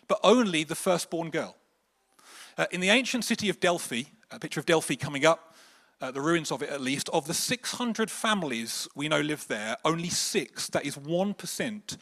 but 0.06 0.20
only 0.22 0.64
the 0.64 0.74
firstborn 0.74 1.30
girl. 1.30 1.56
Uh, 2.58 2.66
in 2.70 2.82
the 2.82 2.90
ancient 2.90 3.24
city 3.24 3.48
of 3.48 3.58
Delphi, 3.58 4.02
a 4.30 4.38
picture 4.38 4.60
of 4.60 4.66
Delphi 4.66 4.96
coming 4.96 5.24
up, 5.24 5.54
uh, 6.02 6.10
the 6.10 6.20
ruins 6.20 6.52
of 6.52 6.62
it 6.62 6.68
at 6.68 6.82
least, 6.82 7.08
of 7.08 7.26
the 7.26 7.32
600 7.32 8.10
families 8.10 8.86
we 8.94 9.08
know 9.08 9.22
live 9.22 9.48
there, 9.48 9.78
only 9.82 10.10
six, 10.10 10.68
that 10.68 10.84
is 10.84 10.96
1%, 10.98 11.96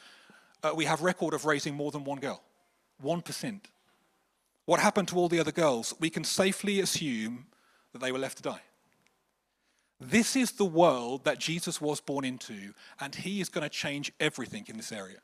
uh, 0.64 0.72
we 0.74 0.84
have 0.84 1.00
record 1.00 1.34
of 1.34 1.44
raising 1.44 1.76
more 1.76 1.92
than 1.92 2.02
one 2.02 2.18
girl. 2.18 2.42
1%. 3.04 3.60
What 4.64 4.80
happened 4.80 5.06
to 5.08 5.16
all 5.16 5.28
the 5.28 5.38
other 5.38 5.52
girls? 5.52 5.94
We 6.00 6.10
can 6.10 6.24
safely 6.24 6.80
assume 6.80 7.46
that 7.92 8.00
they 8.00 8.10
were 8.10 8.18
left 8.18 8.38
to 8.38 8.42
die. 8.42 8.62
This 10.10 10.34
is 10.34 10.52
the 10.52 10.64
world 10.64 11.24
that 11.24 11.38
Jesus 11.38 11.80
was 11.80 12.00
born 12.00 12.24
into, 12.24 12.74
and 12.98 13.14
he 13.14 13.40
is 13.40 13.48
going 13.48 13.62
to 13.62 13.68
change 13.68 14.12
everything 14.18 14.64
in 14.66 14.76
this 14.76 14.90
area. 14.90 15.18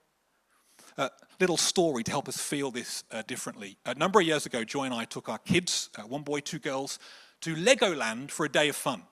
A 0.96 1.10
little 1.40 1.56
story 1.56 2.04
to 2.04 2.10
help 2.12 2.28
us 2.28 2.36
feel 2.36 2.70
this 2.70 3.02
uh, 3.10 3.22
differently. 3.26 3.76
A 3.86 3.94
number 3.94 4.20
of 4.20 4.26
years 4.26 4.46
ago, 4.46 4.62
Joy 4.62 4.84
and 4.84 4.94
I 4.94 5.04
took 5.04 5.28
our 5.28 5.38
kids, 5.38 5.90
uh, 5.98 6.02
one 6.02 6.22
boy, 6.22 6.40
two 6.40 6.60
girls, 6.60 7.00
to 7.40 7.56
Legoland 7.56 8.30
for 8.30 8.46
a 8.46 8.48
day 8.48 8.68
of 8.68 8.76
fun. 8.76 9.02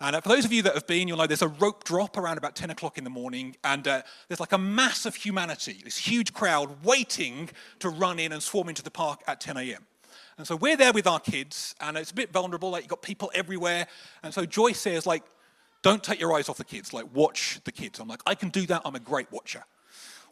And 0.00 0.16
uh, 0.16 0.22
for 0.22 0.30
those 0.30 0.46
of 0.46 0.52
you 0.54 0.62
that 0.62 0.74
have 0.74 0.86
been, 0.86 1.06
you'll 1.06 1.18
know 1.18 1.26
there's 1.26 1.42
a 1.42 1.48
rope 1.48 1.84
drop 1.84 2.16
around 2.16 2.38
about 2.38 2.56
10 2.56 2.70
o'clock 2.70 2.96
in 2.96 3.04
the 3.04 3.10
morning, 3.10 3.56
and 3.62 3.86
uh, 3.86 4.02
there's 4.28 4.40
like 4.40 4.52
a 4.52 4.58
mass 4.58 5.04
of 5.04 5.14
humanity, 5.14 5.82
this 5.84 5.98
huge 5.98 6.32
crowd 6.32 6.82
waiting 6.82 7.50
to 7.80 7.90
run 7.90 8.18
in 8.18 8.32
and 8.32 8.42
swarm 8.42 8.70
into 8.70 8.82
the 8.82 8.90
park 8.90 9.20
at 9.26 9.38
10 9.38 9.58
a.m. 9.58 9.86
And 10.36 10.46
so 10.46 10.56
we're 10.56 10.76
there 10.76 10.92
with 10.92 11.06
our 11.06 11.20
kids, 11.20 11.74
and 11.80 11.96
it's 11.96 12.10
a 12.10 12.14
bit 12.14 12.32
vulnerable, 12.32 12.70
like 12.70 12.82
you've 12.82 12.90
got 12.90 13.02
people 13.02 13.30
everywhere. 13.34 13.86
And 14.22 14.34
so 14.34 14.44
Joy 14.44 14.72
says, 14.72 15.06
like, 15.06 15.22
don't 15.82 16.02
take 16.02 16.18
your 16.18 16.32
eyes 16.36 16.48
off 16.48 16.56
the 16.56 16.64
kids, 16.64 16.92
like, 16.92 17.06
watch 17.14 17.60
the 17.64 17.72
kids. 17.72 18.00
I'm 18.00 18.08
like, 18.08 18.22
I 18.26 18.34
can 18.34 18.48
do 18.48 18.66
that, 18.66 18.82
I'm 18.84 18.94
a 18.94 19.00
great 19.00 19.30
watcher. 19.30 19.64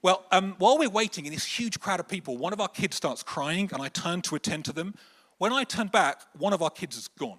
Well, 0.03 0.25
um, 0.33 0.57
while 0.59 0.79
we're 0.79 0.91
waiting 0.91 1.27
in 1.27 1.33
this 1.33 1.45
huge 1.45 1.79
crowd 1.79 2.01
of 2.01 2.09
people, 2.09 2.37
one 2.37 2.53
of 2.53 2.61
our 2.61 2.69
kids 2.69 2.97
starts 2.97 3.23
crying, 3.23 3.71
and 3.73 3.81
I 3.83 3.89
turn 3.89 4.23
to 4.23 4.35
attend 4.35 4.65
to 4.65 4.73
them. 4.73 4.95
When 5.39 5.53
I 5.53 5.65
turn 5.65 5.89
back, 5.89 6.23
one 6.37 6.53
of 6.53 6.63
our 6.63 6.71
kids 6.71 6.97
is 6.97 7.09
gone 7.09 7.39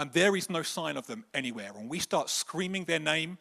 and 0.00 0.10
there 0.12 0.34
is 0.34 0.48
no 0.48 0.62
sign 0.62 0.96
of 0.96 1.06
them 1.06 1.26
anywhere. 1.34 1.72
And 1.76 1.90
we 1.90 1.98
start 1.98 2.30
screaming 2.30 2.84
their 2.84 2.98
name, 2.98 3.36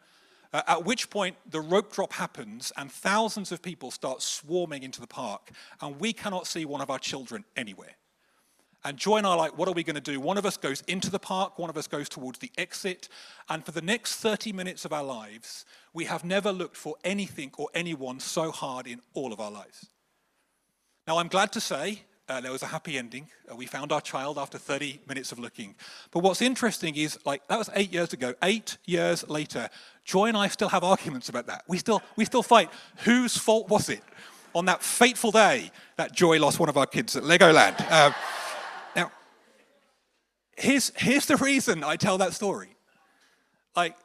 uh, 0.51 0.61
at 0.67 0.83
which 0.83 1.09
point 1.09 1.37
the 1.49 1.61
rope 1.61 1.93
drop 1.93 2.11
happens 2.11 2.73
and 2.75 2.91
thousands 2.91 3.53
of 3.53 3.61
people 3.61 3.91
start 3.91 4.21
swarming 4.21 4.83
into 4.83 4.99
the 4.99 5.07
park, 5.07 5.51
and 5.81 5.97
we 6.01 6.11
cannot 6.11 6.47
see 6.47 6.65
one 6.65 6.81
of 6.81 6.89
our 6.89 6.99
children 6.99 7.45
anywhere. 7.55 7.95
And 8.85 8.97
Joy 8.97 9.17
and 9.17 9.27
I 9.27 9.31
are 9.31 9.37
like, 9.37 9.57
what 9.57 9.67
are 9.67 9.73
we 9.73 9.83
going 9.83 9.95
to 9.95 10.01
do? 10.01 10.19
One 10.19 10.37
of 10.37 10.45
us 10.45 10.55
goes 10.55 10.81
into 10.87 11.11
the 11.11 11.19
park, 11.19 11.59
one 11.59 11.69
of 11.69 11.77
us 11.77 11.87
goes 11.87 12.07
towards 12.07 12.39
the 12.39 12.51
exit, 12.57 13.09
and 13.49 13.65
for 13.65 13.71
the 13.71 13.81
next 13.81 14.15
30 14.15 14.53
minutes 14.53 14.85
of 14.85 14.93
our 14.93 15.03
lives, 15.03 15.65
we 15.93 16.05
have 16.05 16.23
never 16.23 16.51
looked 16.51 16.77
for 16.77 16.95
anything 17.03 17.51
or 17.57 17.67
anyone 17.73 18.19
so 18.19 18.51
hard 18.51 18.87
in 18.87 19.01
all 19.13 19.33
of 19.33 19.41
our 19.41 19.51
lives. 19.51 19.87
Now, 21.07 21.17
I'm 21.17 21.27
glad 21.27 21.51
to 21.53 21.61
say 21.61 22.03
uh, 22.29 22.39
there 22.39 22.51
was 22.51 22.61
a 22.61 22.67
happy 22.67 22.97
ending. 22.97 23.27
Uh, 23.51 23.55
we 23.55 23.65
found 23.65 23.91
our 23.91 23.99
child 23.99 24.37
after 24.37 24.57
30 24.57 25.01
minutes 25.07 25.31
of 25.31 25.39
looking. 25.39 25.75
But 26.11 26.19
what's 26.19 26.41
interesting 26.41 26.95
is, 26.95 27.17
like, 27.25 27.45
that 27.47 27.57
was 27.57 27.69
eight 27.75 27.91
years 27.91 28.13
ago. 28.13 28.33
Eight 28.43 28.77
years 28.85 29.27
later, 29.27 29.69
Joy 30.05 30.27
and 30.27 30.37
I 30.37 30.47
still 30.47 30.69
have 30.69 30.83
arguments 30.83 31.27
about 31.27 31.47
that. 31.47 31.63
We 31.67 31.79
still, 31.79 32.01
we 32.15 32.25
still 32.25 32.43
fight. 32.43 32.69
Whose 33.03 33.35
fault 33.35 33.67
was 33.69 33.89
it 33.89 34.03
on 34.53 34.65
that 34.65 34.83
fateful 34.83 35.31
day 35.31 35.71
that 35.97 36.13
Joy 36.13 36.39
lost 36.39 36.59
one 36.59 36.69
of 36.69 36.77
our 36.77 36.85
kids 36.85 37.15
at 37.15 37.23
Legoland? 37.23 37.83
Uh, 37.89 38.11
here's, 40.59 40.91
here's 40.95 41.25
the 41.25 41.37
reason 41.37 41.83
I 41.83 41.95
tell 41.95 42.17
that 42.19 42.33
story. 42.33 42.75
Like, 43.75 43.95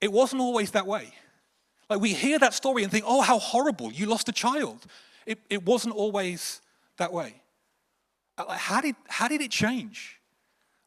it 0.00 0.12
wasn't 0.12 0.42
always 0.42 0.72
that 0.72 0.86
way. 0.86 1.12
Like, 1.90 2.00
we 2.00 2.12
hear 2.12 2.38
that 2.38 2.54
story 2.54 2.82
and 2.82 2.92
think, 2.92 3.04
oh, 3.06 3.22
how 3.22 3.38
horrible, 3.38 3.90
you 3.92 4.06
lost 4.06 4.28
a 4.28 4.32
child. 4.32 4.86
It, 5.26 5.38
it 5.48 5.64
wasn't 5.64 5.94
always 5.94 6.60
that 6.98 7.12
way? 7.12 7.34
Uh, 8.36 8.56
how 8.56 8.80
did, 8.80 8.94
how 9.08 9.28
did 9.28 9.40
it 9.40 9.50
change? 9.50 10.20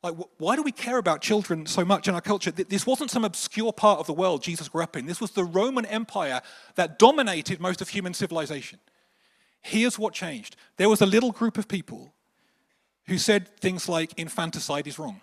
Like, 0.03 0.15
why 0.38 0.55
do 0.55 0.63
we 0.63 0.71
care 0.71 0.98
about 0.98 1.21
children 1.21 1.65
so 1.67 1.86
much 1.86 2.07
in 2.07 2.15
our 2.15 2.21
culture? 2.21 2.51
This 2.51 2.88
wasn't 2.88 3.12
some 3.12 3.24
obscure 3.24 3.71
part 3.71 4.00
of 4.00 4.07
the 4.07 4.13
world 4.13 4.41
Jesus 4.41 4.67
grew 4.67 4.81
up 4.81 4.98
in. 4.98 5.05
This 5.05 5.21
was 5.21 5.31
the 5.31 5.43
Roman 5.43 5.86
Empire 5.86 6.41
that 6.75 6.98
dominated 6.98 7.60
most 7.60 7.81
of 7.81 7.89
human 7.89 8.13
civilization. 8.13 8.79
Here's 9.62 10.00
what 10.00 10.13
changed 10.13 10.55
there 10.77 10.89
was 10.89 11.01
a 11.01 11.05
little 11.05 11.31
group 11.31 11.57
of 11.57 11.67
people 11.67 12.13
who 13.12 13.18
said 13.18 13.46
things 13.58 13.89
like 13.89 14.13
infanticide 14.15 14.88
is 14.88 14.98
wrong, 14.98 15.20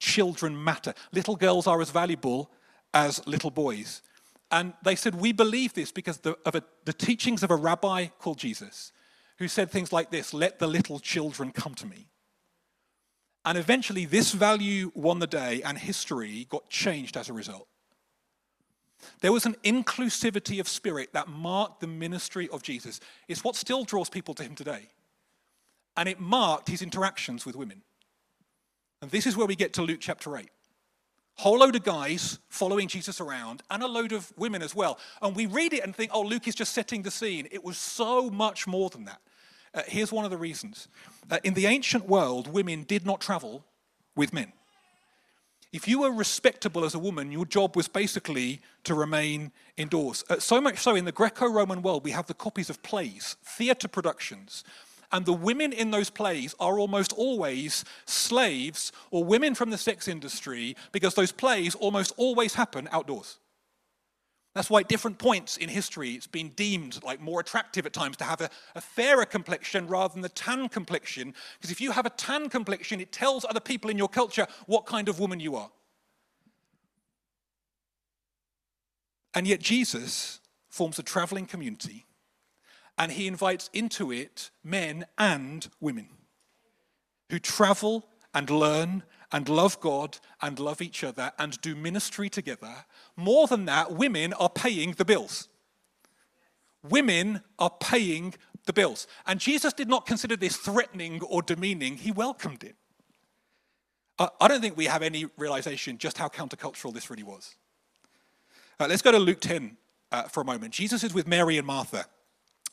children 0.00 0.64
matter, 0.64 0.92
little 1.12 1.36
girls 1.36 1.68
are 1.68 1.80
as 1.80 1.92
valuable 1.92 2.50
as 2.92 3.24
little 3.28 3.52
boys. 3.52 4.02
And 4.50 4.72
they 4.82 4.96
said, 4.96 5.14
We 5.14 5.30
believe 5.30 5.74
this 5.74 5.92
because 5.92 6.18
of 6.18 6.56
a, 6.56 6.64
the 6.84 6.92
teachings 6.92 7.44
of 7.44 7.52
a 7.52 7.56
rabbi 7.56 8.06
called 8.06 8.38
Jesus 8.38 8.90
who 9.38 9.46
said 9.46 9.70
things 9.70 9.92
like 9.92 10.10
this 10.10 10.34
Let 10.34 10.58
the 10.58 10.66
little 10.66 10.98
children 10.98 11.52
come 11.52 11.76
to 11.76 11.86
me. 11.86 12.08
And 13.44 13.56
eventually, 13.56 14.04
this 14.04 14.32
value 14.32 14.90
won 14.96 15.20
the 15.20 15.28
day, 15.28 15.62
and 15.62 15.78
history 15.78 16.48
got 16.50 16.68
changed 16.68 17.16
as 17.16 17.28
a 17.28 17.32
result. 17.32 17.68
There 19.20 19.32
was 19.32 19.46
an 19.46 19.54
inclusivity 19.62 20.58
of 20.58 20.66
spirit 20.66 21.10
that 21.12 21.28
marked 21.28 21.78
the 21.78 21.86
ministry 21.86 22.48
of 22.48 22.64
Jesus. 22.64 22.98
It's 23.28 23.44
what 23.44 23.54
still 23.54 23.84
draws 23.84 24.10
people 24.10 24.34
to 24.34 24.42
him 24.42 24.56
today. 24.56 24.88
And 25.98 26.08
it 26.08 26.20
marked 26.20 26.68
his 26.68 26.80
interactions 26.80 27.44
with 27.44 27.56
women. 27.56 27.82
And 29.02 29.10
this 29.10 29.26
is 29.26 29.36
where 29.36 29.46
we 29.46 29.56
get 29.56 29.72
to 29.74 29.82
Luke 29.82 29.98
chapter 30.00 30.36
8. 30.36 30.48
Whole 31.34 31.58
load 31.58 31.74
of 31.74 31.82
guys 31.82 32.38
following 32.48 32.88
Jesus 32.88 33.20
around, 33.20 33.62
and 33.70 33.82
a 33.82 33.86
load 33.86 34.12
of 34.12 34.32
women 34.36 34.62
as 34.62 34.74
well. 34.74 34.98
And 35.20 35.36
we 35.36 35.46
read 35.46 35.72
it 35.72 35.84
and 35.84 35.94
think, 35.94 36.12
oh, 36.14 36.22
Luke 36.22 36.48
is 36.48 36.54
just 36.54 36.72
setting 36.72 37.02
the 37.02 37.10
scene. 37.10 37.48
It 37.50 37.62
was 37.62 37.76
so 37.76 38.30
much 38.30 38.66
more 38.66 38.90
than 38.90 39.04
that. 39.04 39.20
Uh, 39.74 39.82
here's 39.86 40.12
one 40.12 40.24
of 40.24 40.30
the 40.30 40.36
reasons. 40.36 40.88
Uh, 41.30 41.38
in 41.44 41.54
the 41.54 41.66
ancient 41.66 42.08
world, 42.08 42.52
women 42.52 42.84
did 42.84 43.04
not 43.04 43.20
travel 43.20 43.64
with 44.16 44.32
men. 44.32 44.52
If 45.72 45.86
you 45.86 46.00
were 46.00 46.12
respectable 46.12 46.84
as 46.84 46.94
a 46.94 46.98
woman, 46.98 47.30
your 47.30 47.44
job 47.44 47.76
was 47.76 47.88
basically 47.88 48.60
to 48.84 48.94
remain 48.94 49.52
indoors. 49.76 50.24
Uh, 50.30 50.38
so 50.38 50.60
much 50.60 50.78
so, 50.78 50.94
in 50.94 51.04
the 51.04 51.12
Greco 51.12 51.46
Roman 51.46 51.82
world, 51.82 52.04
we 52.04 52.12
have 52.12 52.26
the 52.26 52.34
copies 52.34 52.70
of 52.70 52.82
plays, 52.82 53.36
theatre 53.44 53.88
productions, 53.88 54.64
and 55.10 55.24
the 55.24 55.32
women 55.32 55.72
in 55.72 55.90
those 55.90 56.10
plays 56.10 56.54
are 56.60 56.78
almost 56.78 57.12
always 57.14 57.84
slaves 58.06 58.92
or 59.10 59.24
women 59.24 59.54
from 59.54 59.70
the 59.70 59.78
sex 59.78 60.06
industry 60.06 60.76
because 60.92 61.14
those 61.14 61.32
plays 61.32 61.74
almost 61.74 62.12
always 62.16 62.54
happen 62.54 62.88
outdoors. 62.92 63.38
That's 64.54 64.68
why 64.68 64.80
at 64.80 64.88
different 64.88 65.18
points 65.18 65.56
in 65.56 65.68
history 65.68 66.10
it's 66.10 66.26
been 66.26 66.50
deemed 66.50 67.02
like 67.02 67.20
more 67.20 67.40
attractive 67.40 67.86
at 67.86 67.92
times 67.92 68.16
to 68.18 68.24
have 68.24 68.40
a, 68.40 68.50
a 68.74 68.80
fairer 68.80 69.24
complexion 69.24 69.86
rather 69.86 70.12
than 70.12 70.22
the 70.22 70.28
tan 70.28 70.68
complexion. 70.68 71.34
Because 71.58 71.70
if 71.70 71.80
you 71.80 71.92
have 71.92 72.06
a 72.06 72.10
tan 72.10 72.48
complexion, 72.48 73.00
it 73.00 73.12
tells 73.12 73.44
other 73.44 73.60
people 73.60 73.88
in 73.88 73.96
your 73.96 74.08
culture 74.08 74.46
what 74.66 74.84
kind 74.84 75.08
of 75.08 75.20
woman 75.20 75.40
you 75.40 75.56
are. 75.56 75.70
And 79.32 79.46
yet 79.46 79.60
Jesus 79.60 80.40
forms 80.68 80.98
a 80.98 81.02
traveling 81.02 81.46
community 81.46 82.04
and 82.98 83.12
he 83.12 83.26
invites 83.26 83.70
into 83.72 84.12
it 84.12 84.50
men 84.64 85.06
and 85.16 85.68
women 85.80 86.08
who 87.30 87.38
travel 87.38 88.08
and 88.34 88.50
learn 88.50 89.02
and 89.30 89.48
love 89.48 89.78
God 89.80 90.18
and 90.40 90.58
love 90.58 90.80
each 90.80 91.04
other 91.04 91.32
and 91.38 91.60
do 91.60 91.76
ministry 91.76 92.28
together. 92.28 92.84
More 93.16 93.46
than 93.46 93.66
that, 93.66 93.92
women 93.92 94.32
are 94.34 94.48
paying 94.48 94.92
the 94.92 95.04
bills. 95.04 95.48
Women 96.82 97.42
are 97.58 97.72
paying 97.80 98.34
the 98.64 98.72
bills. 98.72 99.06
And 99.26 99.40
Jesus 99.40 99.72
did 99.72 99.88
not 99.88 100.06
consider 100.06 100.36
this 100.36 100.56
threatening 100.56 101.22
or 101.22 101.42
demeaning, 101.42 101.96
he 101.96 102.10
welcomed 102.10 102.64
it. 102.64 102.76
I, 104.18 104.48
don't 104.48 104.60
think 104.60 104.76
we 104.76 104.86
have 104.86 105.02
any 105.02 105.26
realization 105.36 105.96
just 105.96 106.18
how 106.18 106.28
countercultural 106.28 106.92
this 106.92 107.08
really 107.08 107.22
was. 107.22 107.54
Uh, 108.80 108.86
let's 108.88 109.02
go 109.02 109.12
to 109.12 109.18
Luke 109.18 109.40
10 109.40 109.76
uh, 110.10 110.24
for 110.24 110.40
a 110.40 110.44
moment. 110.44 110.74
Jesus 110.74 111.04
is 111.04 111.14
with 111.14 111.28
Mary 111.28 111.56
and 111.56 111.66
Martha. 111.66 112.04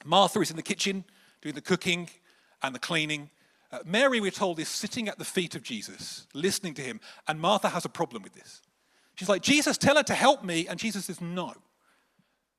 Martha 0.06 0.40
is 0.40 0.50
in 0.50 0.56
the 0.56 0.62
kitchen 0.62 1.04
doing 1.42 1.56
the 1.56 1.62
cooking 1.62 2.10
and 2.62 2.74
the 2.74 2.80
cleaning. 2.80 3.30
Uh, 3.72 3.80
Mary, 3.86 4.22
we're 4.22 4.32
told, 4.32 4.60
is 4.60 4.70
sitting 4.70 5.10
at 5.10 5.18
the 5.18 5.26
feet 5.26 5.56
of 5.56 5.64
Jesus, 5.64 6.28
listening 6.34 6.74
to 6.76 6.82
him, 6.82 7.02
and 7.28 7.40
Martha 7.42 7.70
has 7.70 7.84
a 7.84 7.90
problem 7.90 8.24
with 8.24 8.34
this. 8.34 8.62
She's 9.16 9.30
like, 9.30 9.42
Jesus, 9.42 9.78
tell 9.78 9.96
her 9.96 10.04
to 10.04 10.14
help 10.14 10.44
me. 10.44 10.68
And 10.68 10.80
Jesus 10.80 11.06
says, 11.06 11.20
No. 11.22 11.54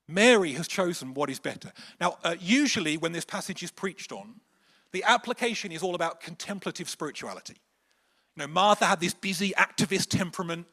Mary 0.09 0.53
has 0.53 0.69
chosen 0.69 1.15
what 1.15 1.29
is 1.29 1.41
better. 1.41 1.73
Now, 2.01 2.19
uh, 2.23 2.37
usually 2.39 2.97
when 2.97 3.11
this 3.11 3.25
passage 3.25 3.65
is 3.65 3.73
preached 3.73 4.13
on, 4.13 4.41
the 4.93 5.03
application 5.03 5.73
is 5.73 5.83
all 5.83 5.97
about 5.97 6.21
contemplative 6.21 6.89
spirituality. 6.89 7.57
You 8.37 8.43
know, 8.43 8.47
Martha 8.47 8.87
had 8.87 9.01
this 9.01 9.15
busy 9.15 9.53
activist 9.59 10.09
temperament, 10.09 10.67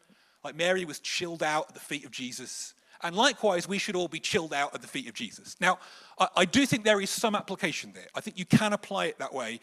like 0.44 0.56
Mary 0.56 0.86
was 0.86 1.00
chilled 1.00 1.42
out 1.42 1.70
at 1.70 1.74
the 1.74 1.80
feet 1.80 2.06
of 2.06 2.12
Jesus. 2.12 2.76
And 3.04 3.16
likewise, 3.16 3.68
we 3.68 3.78
should 3.78 3.96
all 3.96 4.08
be 4.08 4.20
chilled 4.20 4.54
out 4.54 4.74
at 4.74 4.82
the 4.82 4.88
feet 4.88 5.10
of 5.10 5.14
Jesus. 5.14 5.56
Now, 5.60 5.80
I, 6.18 6.28
I 6.38 6.46
do 6.46 6.66
think 6.66 6.86
there 6.86 7.02
is 7.02 7.10
some 7.10 7.36
application 7.36 7.92
there. 7.94 8.08
I 8.16 8.22
think 8.22 8.40
you 8.40 8.46
can 8.46 8.74
apply 8.74 9.06
it 9.06 9.20
that 9.20 9.34
way, 9.34 9.60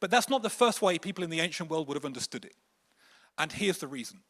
but 0.00 0.10
that's 0.10 0.28
not 0.28 0.42
the 0.42 0.50
first 0.50 0.80
way 0.80 0.98
people 0.98 1.24
in 1.24 1.30
the 1.30 1.40
ancient 1.40 1.68
world 1.70 1.88
would 1.88 1.96
have 1.96 2.04
understood 2.04 2.44
it. 2.44 2.54
And 3.36 3.50
here's 3.50 3.78
the 3.78 3.88
reason 3.88 4.20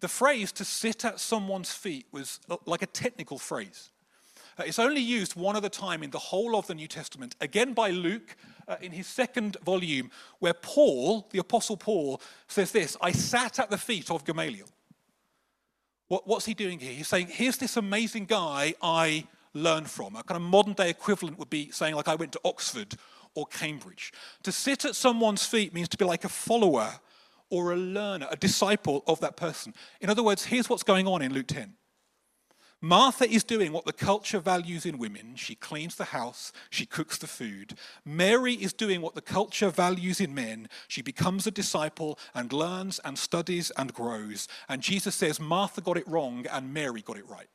the 0.00 0.08
phrase 0.08 0.52
to 0.52 0.64
sit 0.64 1.04
at 1.04 1.20
someone's 1.20 1.72
feet 1.72 2.06
was 2.12 2.40
like 2.66 2.82
a 2.82 2.86
technical 2.86 3.38
phrase. 3.38 3.90
Uh, 4.58 4.64
it's 4.66 4.78
only 4.78 5.00
used 5.00 5.34
one 5.34 5.56
other 5.56 5.68
time 5.68 6.02
in 6.02 6.10
the 6.10 6.18
whole 6.18 6.56
of 6.56 6.66
the 6.66 6.74
New 6.74 6.86
Testament, 6.86 7.34
again 7.40 7.72
by 7.72 7.90
Luke 7.90 8.36
uh, 8.68 8.76
in 8.80 8.92
his 8.92 9.06
second 9.06 9.56
volume, 9.64 10.10
where 10.38 10.54
Paul, 10.54 11.28
the 11.30 11.38
Apostle 11.38 11.76
Paul, 11.76 12.20
says 12.48 12.70
this 12.70 12.96
I 13.00 13.12
sat 13.12 13.58
at 13.58 13.70
the 13.70 13.78
feet 13.78 14.10
of 14.10 14.24
Gamaliel. 14.24 14.68
What, 16.08 16.26
what's 16.26 16.46
he 16.46 16.54
doing 16.54 16.78
here? 16.78 16.92
He's 16.92 17.08
saying, 17.08 17.28
Here's 17.30 17.56
this 17.56 17.76
amazing 17.76 18.26
guy 18.26 18.74
I 18.82 19.26
learned 19.54 19.88
from. 19.88 20.16
A 20.16 20.22
kind 20.22 20.36
of 20.36 20.42
modern 20.42 20.74
day 20.74 20.90
equivalent 20.90 21.38
would 21.38 21.50
be 21.50 21.70
saying, 21.70 21.94
like, 21.94 22.08
I 22.08 22.14
went 22.14 22.32
to 22.32 22.40
Oxford 22.44 22.94
or 23.34 23.46
Cambridge. 23.46 24.12
To 24.42 24.52
sit 24.52 24.84
at 24.84 24.94
someone's 24.94 25.46
feet 25.46 25.74
means 25.74 25.88
to 25.90 25.96
be 25.96 26.04
like 26.04 26.24
a 26.24 26.28
follower 26.28 26.92
or 27.50 27.72
a 27.72 27.76
learner, 27.76 28.26
a 28.30 28.36
disciple 28.36 29.04
of 29.06 29.20
that 29.20 29.36
person. 29.36 29.74
In 30.00 30.10
other 30.10 30.22
words, 30.22 30.44
here's 30.44 30.68
what's 30.68 30.82
going 30.82 31.06
on 31.06 31.22
in 31.22 31.32
Luke 31.32 31.46
10. 31.46 31.74
Martha 32.84 33.26
is 33.26 33.44
doing 33.44 33.72
what 33.72 33.86
the 33.86 33.94
culture 33.94 34.38
values 34.38 34.84
in 34.84 34.98
women. 34.98 35.36
She 35.36 35.54
cleans 35.54 35.94
the 35.94 36.04
house, 36.04 36.52
she 36.68 36.84
cooks 36.84 37.16
the 37.16 37.26
food. 37.26 37.78
Mary 38.04 38.52
is 38.52 38.74
doing 38.74 39.00
what 39.00 39.14
the 39.14 39.22
culture 39.22 39.70
values 39.70 40.20
in 40.20 40.34
men. 40.34 40.68
She 40.86 41.00
becomes 41.00 41.46
a 41.46 41.50
disciple 41.50 42.18
and 42.34 42.52
learns 42.52 43.00
and 43.02 43.18
studies 43.18 43.72
and 43.78 43.94
grows. 43.94 44.48
And 44.68 44.82
Jesus 44.82 45.14
says 45.14 45.40
Martha 45.40 45.80
got 45.80 45.96
it 45.96 46.06
wrong 46.06 46.44
and 46.52 46.74
Mary 46.74 47.00
got 47.00 47.16
it 47.16 47.26
right. 47.26 47.48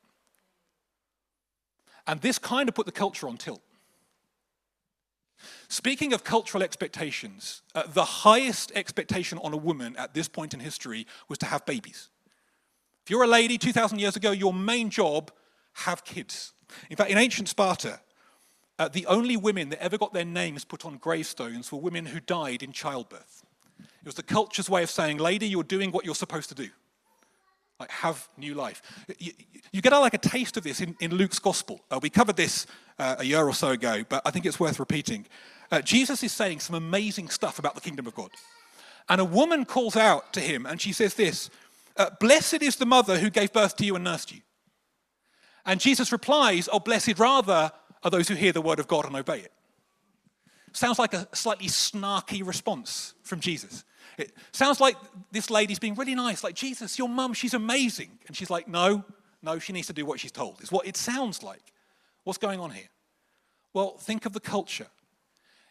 And 2.08 2.20
this 2.20 2.40
kind 2.40 2.68
of 2.68 2.74
put 2.74 2.86
the 2.86 2.92
culture 2.92 3.28
on 3.28 3.36
tilt. 3.36 3.62
Speaking 5.68 6.12
of 6.12 6.24
cultural 6.24 6.64
expectations, 6.64 7.62
uh, 7.76 7.84
the 7.86 8.04
highest 8.04 8.72
expectation 8.74 9.38
on 9.38 9.52
a 9.52 9.56
woman 9.56 9.94
at 9.96 10.12
this 10.12 10.26
point 10.26 10.54
in 10.54 10.58
history 10.58 11.06
was 11.28 11.38
to 11.38 11.46
have 11.46 11.64
babies. 11.66 12.08
You're 13.10 13.24
a 13.24 13.26
lady 13.26 13.58
2,000 13.58 13.98
years 13.98 14.14
ago, 14.14 14.30
your 14.30 14.54
main 14.54 14.88
job, 14.88 15.32
have 15.72 16.04
kids. 16.04 16.52
In 16.88 16.96
fact, 16.96 17.10
in 17.10 17.18
ancient 17.18 17.48
Sparta, 17.48 17.98
uh, 18.78 18.86
the 18.86 19.04
only 19.06 19.36
women 19.36 19.68
that 19.70 19.82
ever 19.82 19.98
got 19.98 20.12
their 20.12 20.24
names 20.24 20.64
put 20.64 20.86
on 20.86 20.96
gravestones 20.96 21.72
were 21.72 21.78
women 21.78 22.06
who 22.06 22.20
died 22.20 22.62
in 22.62 22.70
childbirth. 22.70 23.44
It 23.80 24.06
was 24.06 24.14
the 24.14 24.22
culture's 24.22 24.70
way 24.70 24.84
of 24.84 24.90
saying, 24.90 25.18
lady, 25.18 25.48
you're 25.48 25.64
doing 25.64 25.90
what 25.90 26.04
you're 26.04 26.14
supposed 26.14 26.50
to 26.50 26.54
do. 26.54 26.68
Like, 27.80 27.90
have 27.90 28.28
new 28.36 28.54
life. 28.54 28.80
You, 29.18 29.32
you 29.72 29.82
get 29.82 29.92
a, 29.92 29.98
like 29.98 30.14
a 30.14 30.18
taste 30.18 30.56
of 30.56 30.62
this 30.62 30.80
in, 30.80 30.94
in 31.00 31.12
Luke's 31.12 31.40
gospel. 31.40 31.80
Uh, 31.90 31.98
we 32.00 32.10
covered 32.10 32.36
this 32.36 32.68
uh, 33.00 33.16
a 33.18 33.24
year 33.24 33.44
or 33.44 33.54
so 33.54 33.70
ago, 33.70 34.04
but 34.08 34.22
I 34.24 34.30
think 34.30 34.46
it's 34.46 34.60
worth 34.60 34.78
repeating. 34.78 35.26
Uh, 35.72 35.82
Jesus 35.82 36.22
is 36.22 36.30
saying 36.30 36.60
some 36.60 36.76
amazing 36.76 37.28
stuff 37.28 37.58
about 37.58 37.74
the 37.74 37.80
kingdom 37.80 38.06
of 38.06 38.14
God. 38.14 38.30
And 39.08 39.20
a 39.20 39.24
woman 39.24 39.64
calls 39.64 39.96
out 39.96 40.32
to 40.34 40.40
him 40.40 40.64
and 40.64 40.80
she 40.80 40.92
says 40.92 41.14
this 41.14 41.50
uh, 41.96 42.10
Blessed 42.20 42.62
is 42.62 42.76
the 42.76 42.86
mother 42.86 43.18
who 43.18 43.30
gave 43.30 43.52
birth 43.52 43.76
to 43.76 43.84
you 43.84 43.94
and 43.94 44.04
nursed 44.04 44.32
you. 44.32 44.40
And 45.66 45.80
Jesus 45.80 46.12
replies, 46.12 46.68
Oh, 46.72 46.80
blessed 46.80 47.18
rather 47.18 47.70
are 48.02 48.10
those 48.10 48.28
who 48.28 48.34
hear 48.34 48.52
the 48.52 48.62
word 48.62 48.78
of 48.78 48.88
God 48.88 49.04
and 49.04 49.14
obey 49.16 49.40
it. 49.40 49.52
Sounds 50.72 50.98
like 50.98 51.14
a 51.14 51.28
slightly 51.34 51.66
snarky 51.66 52.46
response 52.46 53.14
from 53.22 53.40
Jesus. 53.40 53.84
It 54.16 54.32
sounds 54.52 54.80
like 54.80 54.96
this 55.32 55.50
lady's 55.50 55.78
being 55.78 55.94
really 55.94 56.14
nice, 56.14 56.44
like, 56.44 56.54
Jesus, 56.54 56.98
your 56.98 57.08
mum, 57.08 57.32
she's 57.32 57.54
amazing. 57.54 58.10
And 58.26 58.36
she's 58.36 58.50
like, 58.50 58.68
No, 58.68 59.04
no, 59.42 59.58
she 59.58 59.72
needs 59.72 59.86
to 59.88 59.92
do 59.92 60.06
what 60.06 60.20
she's 60.20 60.32
told, 60.32 60.62
is 60.62 60.72
what 60.72 60.86
it 60.86 60.96
sounds 60.96 61.42
like. 61.42 61.72
What's 62.24 62.38
going 62.38 62.60
on 62.60 62.70
here? 62.70 62.88
Well, 63.72 63.96
think 63.98 64.26
of 64.26 64.32
the 64.32 64.40
culture. 64.40 64.88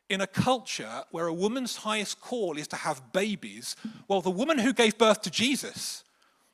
In 0.09 0.21
a 0.21 0.27
culture 0.27 1.03
where 1.11 1.27
a 1.27 1.33
woman's 1.33 1.77
highest 1.77 2.19
call 2.19 2.57
is 2.57 2.67
to 2.69 2.75
have 2.75 3.13
babies, 3.13 3.75
well, 4.07 4.21
the 4.21 4.31
woman 4.31 4.57
who 4.57 4.73
gave 4.73 4.97
birth 4.97 5.21
to 5.21 5.29
Jesus, 5.29 6.03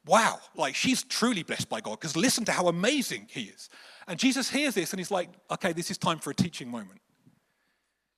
wow, 0.06 0.40
like 0.56 0.76
she's 0.76 1.04
truly 1.04 1.44
blessed 1.44 1.70
by 1.70 1.82
God 1.82 2.00
because 2.00 2.16
listen 2.16 2.46
to 2.46 2.52
how 2.52 2.68
amazing 2.68 3.28
he 3.30 3.44
is. 3.44 3.70
And 4.08 4.20
Jesus 4.20 4.50
hears 4.50 4.76
this 4.76 4.92
and 4.92 5.00
he's 5.00 5.12
like, 5.12 5.30
okay, 5.50 5.74
this 5.74 5.90
is 5.90 5.98
time 5.98 6.20
for 6.20 6.30
a 6.30 6.36
teaching 6.36 6.70
moment. 6.70 7.02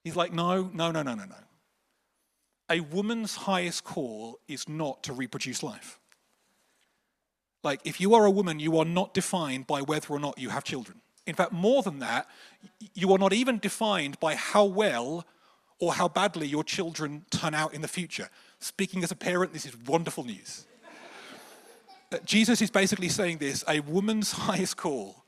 He's 0.04 0.16
like, 0.16 0.32
no, 0.32 0.70
no, 0.72 0.90
no, 0.90 1.02
no, 1.02 1.14
no, 1.14 1.24
no. 1.24 1.34
A 2.70 2.80
woman's 2.80 3.34
highest 3.34 3.84
call 3.84 4.38
is 4.46 4.68
not 4.68 5.02
to 5.04 5.12
reproduce 5.12 5.62
life. 5.62 5.98
Like, 7.64 7.80
if 7.84 8.00
you 8.00 8.14
are 8.14 8.24
a 8.24 8.30
woman, 8.30 8.60
you 8.60 8.78
are 8.78 8.84
not 8.84 9.14
defined 9.14 9.66
by 9.66 9.80
whether 9.80 10.12
or 10.12 10.20
not 10.20 10.38
you 10.38 10.50
have 10.50 10.64
children. 10.64 11.00
In 11.26 11.34
fact, 11.34 11.52
more 11.52 11.82
than 11.82 11.98
that, 11.98 12.26
you 12.94 13.12
are 13.12 13.18
not 13.18 13.32
even 13.32 13.58
defined 13.58 14.20
by 14.20 14.34
how 14.34 14.64
well 14.64 15.26
or 15.80 15.94
how 15.94 16.08
badly 16.08 16.46
your 16.46 16.64
children 16.64 17.24
turn 17.30 17.54
out 17.54 17.74
in 17.74 17.80
the 17.80 17.88
future. 17.88 18.28
Speaking 18.60 19.02
as 19.02 19.10
a 19.10 19.16
parent, 19.16 19.52
this 19.52 19.66
is 19.66 19.76
wonderful 19.86 20.24
news. 20.24 20.66
Jesus 22.24 22.62
is 22.62 22.70
basically 22.70 23.08
saying 23.08 23.38
this 23.38 23.64
a 23.68 23.80
woman's 23.80 24.32
highest 24.46 24.76
call, 24.76 25.24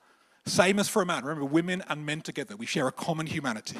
same 0.47 0.79
as 0.79 0.89
for 0.89 1.03
a 1.03 1.07
man. 1.07 1.25
Remember, 1.25 1.45
women 1.45 1.83
and 1.89 2.05
men 2.07 2.21
together, 2.21 2.57
we 2.57 2.67
share 2.67 2.89
a 2.89 2.93
common 2.93 3.27
humanity. 3.27 3.79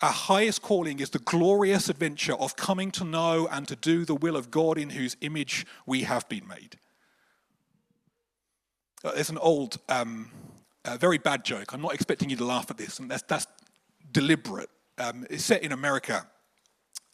Our 0.00 0.12
highest 0.12 0.62
calling 0.62 1.00
is 1.00 1.10
the 1.10 1.18
glorious 1.18 1.88
adventure 1.88 2.34
of 2.34 2.54
coming 2.54 2.92
to 2.92 3.04
know 3.04 3.48
and 3.50 3.66
to 3.66 3.74
do 3.74 4.04
the 4.04 4.14
will 4.14 4.36
of 4.36 4.48
God 4.50 4.78
in 4.78 4.90
whose 4.90 5.16
image 5.22 5.66
we 5.86 6.02
have 6.02 6.28
been 6.28 6.46
made. 6.46 6.78
Uh, 9.02 9.12
there's 9.12 9.30
an 9.30 9.38
old, 9.38 9.78
um, 9.88 10.30
uh, 10.84 10.96
very 10.98 11.18
bad 11.18 11.44
joke. 11.44 11.72
I'm 11.72 11.82
not 11.82 11.94
expecting 11.94 12.30
you 12.30 12.36
to 12.36 12.44
laugh 12.44 12.70
at 12.70 12.76
this, 12.76 13.00
and 13.00 13.10
that's, 13.10 13.22
that's 13.22 13.48
deliberate. 14.12 14.70
Um, 14.98 15.26
it's 15.30 15.44
set 15.44 15.64
in 15.64 15.72
America. 15.72 16.26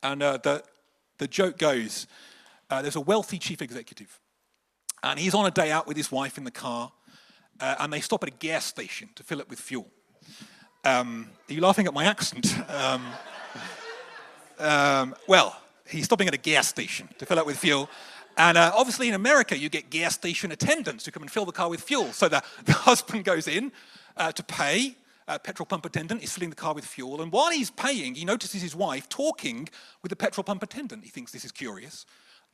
And 0.03 0.23
uh, 0.23 0.38
the, 0.42 0.62
the 1.18 1.27
joke 1.27 1.57
goes 1.57 2.07
uh, 2.70 2.83
there's 2.83 2.97
a 2.97 3.01
wealthy 3.01 3.38
chief 3.38 3.62
executive, 3.62 4.18
and 5.11 5.21
he's 5.21 5.35
on 5.35 5.47
a 5.47 5.51
day 5.51 5.71
out 5.71 5.87
with 5.87 5.97
his 5.97 6.11
wife 6.11 6.38
in 6.38 6.45
the 6.45 6.51
car, 6.51 6.90
uh, 7.61 7.77
and 7.81 7.93
they 7.93 8.01
stop 8.01 8.23
at 8.23 8.29
a 8.29 8.33
gas 8.33 8.64
station 8.64 9.09
to 9.14 9.23
fill 9.23 9.40
it 9.40 9.49
with 9.49 9.61
fuel. 9.61 9.87
Um, 10.85 11.31
are 11.49 11.53
you 11.53 11.61
laughing 11.61 11.87
at 11.87 11.95
my 11.95 12.05
accent? 12.05 12.55
Um, 12.69 13.07
um, 14.59 15.14
well, 15.29 15.61
he's 15.88 16.05
stopping 16.05 16.29
at 16.29 16.35
a 16.35 16.38
gas 16.38 16.69
station 16.69 17.09
to 17.19 17.27
fill 17.27 17.38
it 17.38 17.47
with 17.47 17.59
fuel. 17.59 17.88
And 18.37 18.59
uh, 18.59 18.73
obviously, 18.75 19.09
in 19.09 19.14
America, 19.14 19.57
you 19.57 19.69
get 19.69 19.90
gas 19.90 20.14
station 20.14 20.51
attendants 20.53 21.07
who 21.07 21.12
come 21.12 21.23
and 21.23 21.31
fill 21.31 21.45
the 21.45 21.53
car 21.53 21.69
with 21.69 21.81
fuel. 21.83 22.12
So 22.12 22.29
the, 22.29 22.43
the 22.64 22.73
husband 22.73 23.25
goes 23.25 23.47
in 23.47 23.73
uh, 24.17 24.33
to 24.33 24.43
pay. 24.43 24.97
Uh, 25.27 25.38
petrol 25.38 25.64
pump 25.64 25.87
attendant 25.87 26.23
is 26.23 26.33
filling 26.33 26.51
the 26.51 26.57
car 26.57 26.75
with 26.75 26.85
fuel. 26.85 27.23
And 27.23 27.33
while 27.33 27.51
he's 27.51 27.71
paying, 27.71 28.14
he 28.14 28.27
notices 28.27 28.61
his 28.61 28.77
wife 28.77 29.09
talking 29.09 29.71
with 30.03 30.11
the 30.11 30.17
petrol 30.17 30.45
pump 30.45 30.62
attendant. 30.62 31.03
He 31.03 31.09
thinks 31.09 31.33
this 31.33 31.47
is 31.47 31.53
curious. 31.53 32.05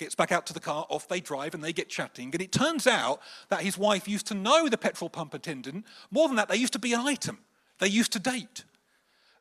Gets 0.01 0.15
back 0.15 0.33
out 0.33 0.47
to 0.47 0.55
the 0.55 0.61
car, 0.61 0.87
off 0.89 1.09
they 1.09 1.21
drive, 1.21 1.53
and 1.53 1.63
they 1.63 1.75
get 1.75 1.91
chatting. 1.91 2.31
And 2.33 2.41
it 2.41 2.53
turns 2.53 2.87
out 2.87 3.21
that 3.51 3.61
his 3.61 3.77
wife 3.77 4.09
used 4.09 4.27
to 4.29 4.35
know 4.35 4.67
the 4.67 4.79
petrol 4.79 5.11
pump 5.11 5.35
attendant. 5.35 5.85
More 6.11 6.27
than 6.27 6.37
that, 6.37 6.49
they 6.49 6.57
used 6.57 6.73
to 6.73 6.79
be 6.79 6.95
an 6.95 7.01
item, 7.01 7.39
they 7.81 7.89
used 7.89 8.11
to 8.13 8.19
date. 8.19 8.65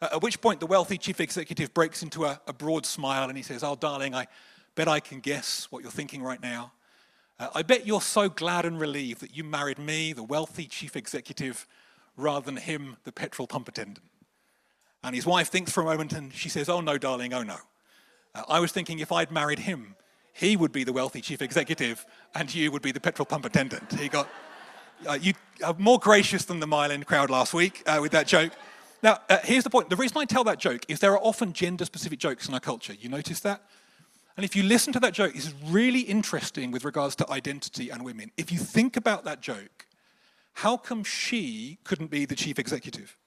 Uh, 0.02 0.10
at 0.12 0.22
which 0.22 0.41
point, 0.41 0.60
the 0.60 0.65
wealthy 0.65 0.98
chief 0.98 1.22
executive 1.22 1.74
breaks 1.74 2.04
into 2.04 2.26
a, 2.26 2.41
a 2.45 2.52
broad 2.52 2.86
smile 2.86 3.30
and 3.30 3.38
he 3.38 3.43
says, 3.43 3.63
Oh, 3.63 3.78
darling, 3.78 4.13
I 4.13 4.28
bet 4.76 4.89
I 4.89 5.00
can 5.00 5.22
guess 5.22 5.67
what 5.69 5.82
you're 5.82 5.93
thinking 5.93 6.22
right 6.22 6.41
now. 6.41 6.74
Uh, 7.39 7.48
I 7.56 7.62
bet 7.62 7.88
you're 7.88 8.02
so 8.02 8.28
glad 8.28 8.65
and 8.65 8.78
relieved 8.78 9.22
that 9.22 9.34
you 9.34 9.45
married 9.45 9.80
me, 9.80 10.12
the 10.12 10.24
wealthy 10.24 10.65
chief 10.65 10.98
executive, 10.98 11.65
rather 12.17 12.45
than 12.45 12.58
him, 12.58 12.98
the 13.06 13.13
petrol 13.13 13.48
pump 13.48 13.69
attendant. 13.69 14.06
And 15.06 15.15
his 15.15 15.26
wife 15.26 15.48
thinks 15.48 15.72
for 15.72 15.80
a 15.80 15.86
moment 15.86 16.12
and 16.12 16.34
she 16.34 16.50
says, 16.50 16.67
Oh, 16.67 16.82
no, 16.82 16.98
darling, 16.98 17.34
oh, 17.34 17.43
no. 17.43 17.60
Uh, 18.36 18.43
I 18.50 18.60
was 18.60 18.74
thinking 18.74 19.00
if 19.00 19.13
I'd 19.13 19.32
married 19.32 19.60
him, 19.60 19.95
he 20.39 20.56
would 20.56 20.71
be 20.71 20.86
the 20.86 20.93
wealthy 20.93 21.19
chief 21.19 21.41
executive 21.41 22.06
and 22.34 22.54
you 22.54 22.71
would 22.71 22.82
be 22.82 22.93
the 22.93 22.99
petrol 22.99 23.25
pump 23.25 23.43
attendant. 23.43 23.99
He 23.99 24.08
got, 24.08 24.30
uh, 25.06 25.17
you 25.21 25.34
are 25.65 25.75
more 25.78 25.99
gracious 25.99 26.45
than 26.45 26.62
the 26.62 26.67
Mile 26.67 26.91
End 26.91 27.06
crowd 27.06 27.30
last 27.30 27.54
week 27.54 27.84
uh, 27.86 27.99
with 28.02 28.13
that 28.13 28.25
joke. 28.25 28.54
Now, 29.04 29.17
uh, 29.30 29.39
here's 29.43 29.65
the 29.65 29.69
point. 29.69 29.89
The 29.89 29.97
reason 29.97 30.17
I 30.17 30.23
tell 30.23 30.45
that 30.45 30.58
joke 30.58 30.86
is 30.88 31.02
there 31.02 31.12
are 31.12 31.19
often 31.19 31.52
gender 31.52 31.84
specific 31.84 32.19
jokes 32.19 32.47
in 32.47 32.54
our 32.54 32.62
culture. 32.62 32.93
You 32.93 33.10
notice 33.10 33.41
that? 33.41 33.62
And 34.38 34.45
if 34.45 34.56
you 34.56 34.63
listen 34.63 34.93
to 34.93 34.99
that 35.02 35.13
joke, 35.13 35.36
it's 35.36 35.54
really 35.65 36.02
interesting 36.02 36.71
with 36.71 36.86
regards 36.86 37.17
to 37.17 37.30
identity 37.30 37.89
and 37.89 38.06
women. 38.06 38.32
If 38.38 38.49
you 38.49 38.60
think 38.60 38.95
about 38.95 39.25
that 39.25 39.41
joke, 39.41 39.88
how 40.54 40.78
come 40.78 41.04
she 41.04 41.80
couldn't 41.84 42.12
be 42.12 42.23
the 42.23 42.36
chief 42.36 42.60
executive? 42.60 43.17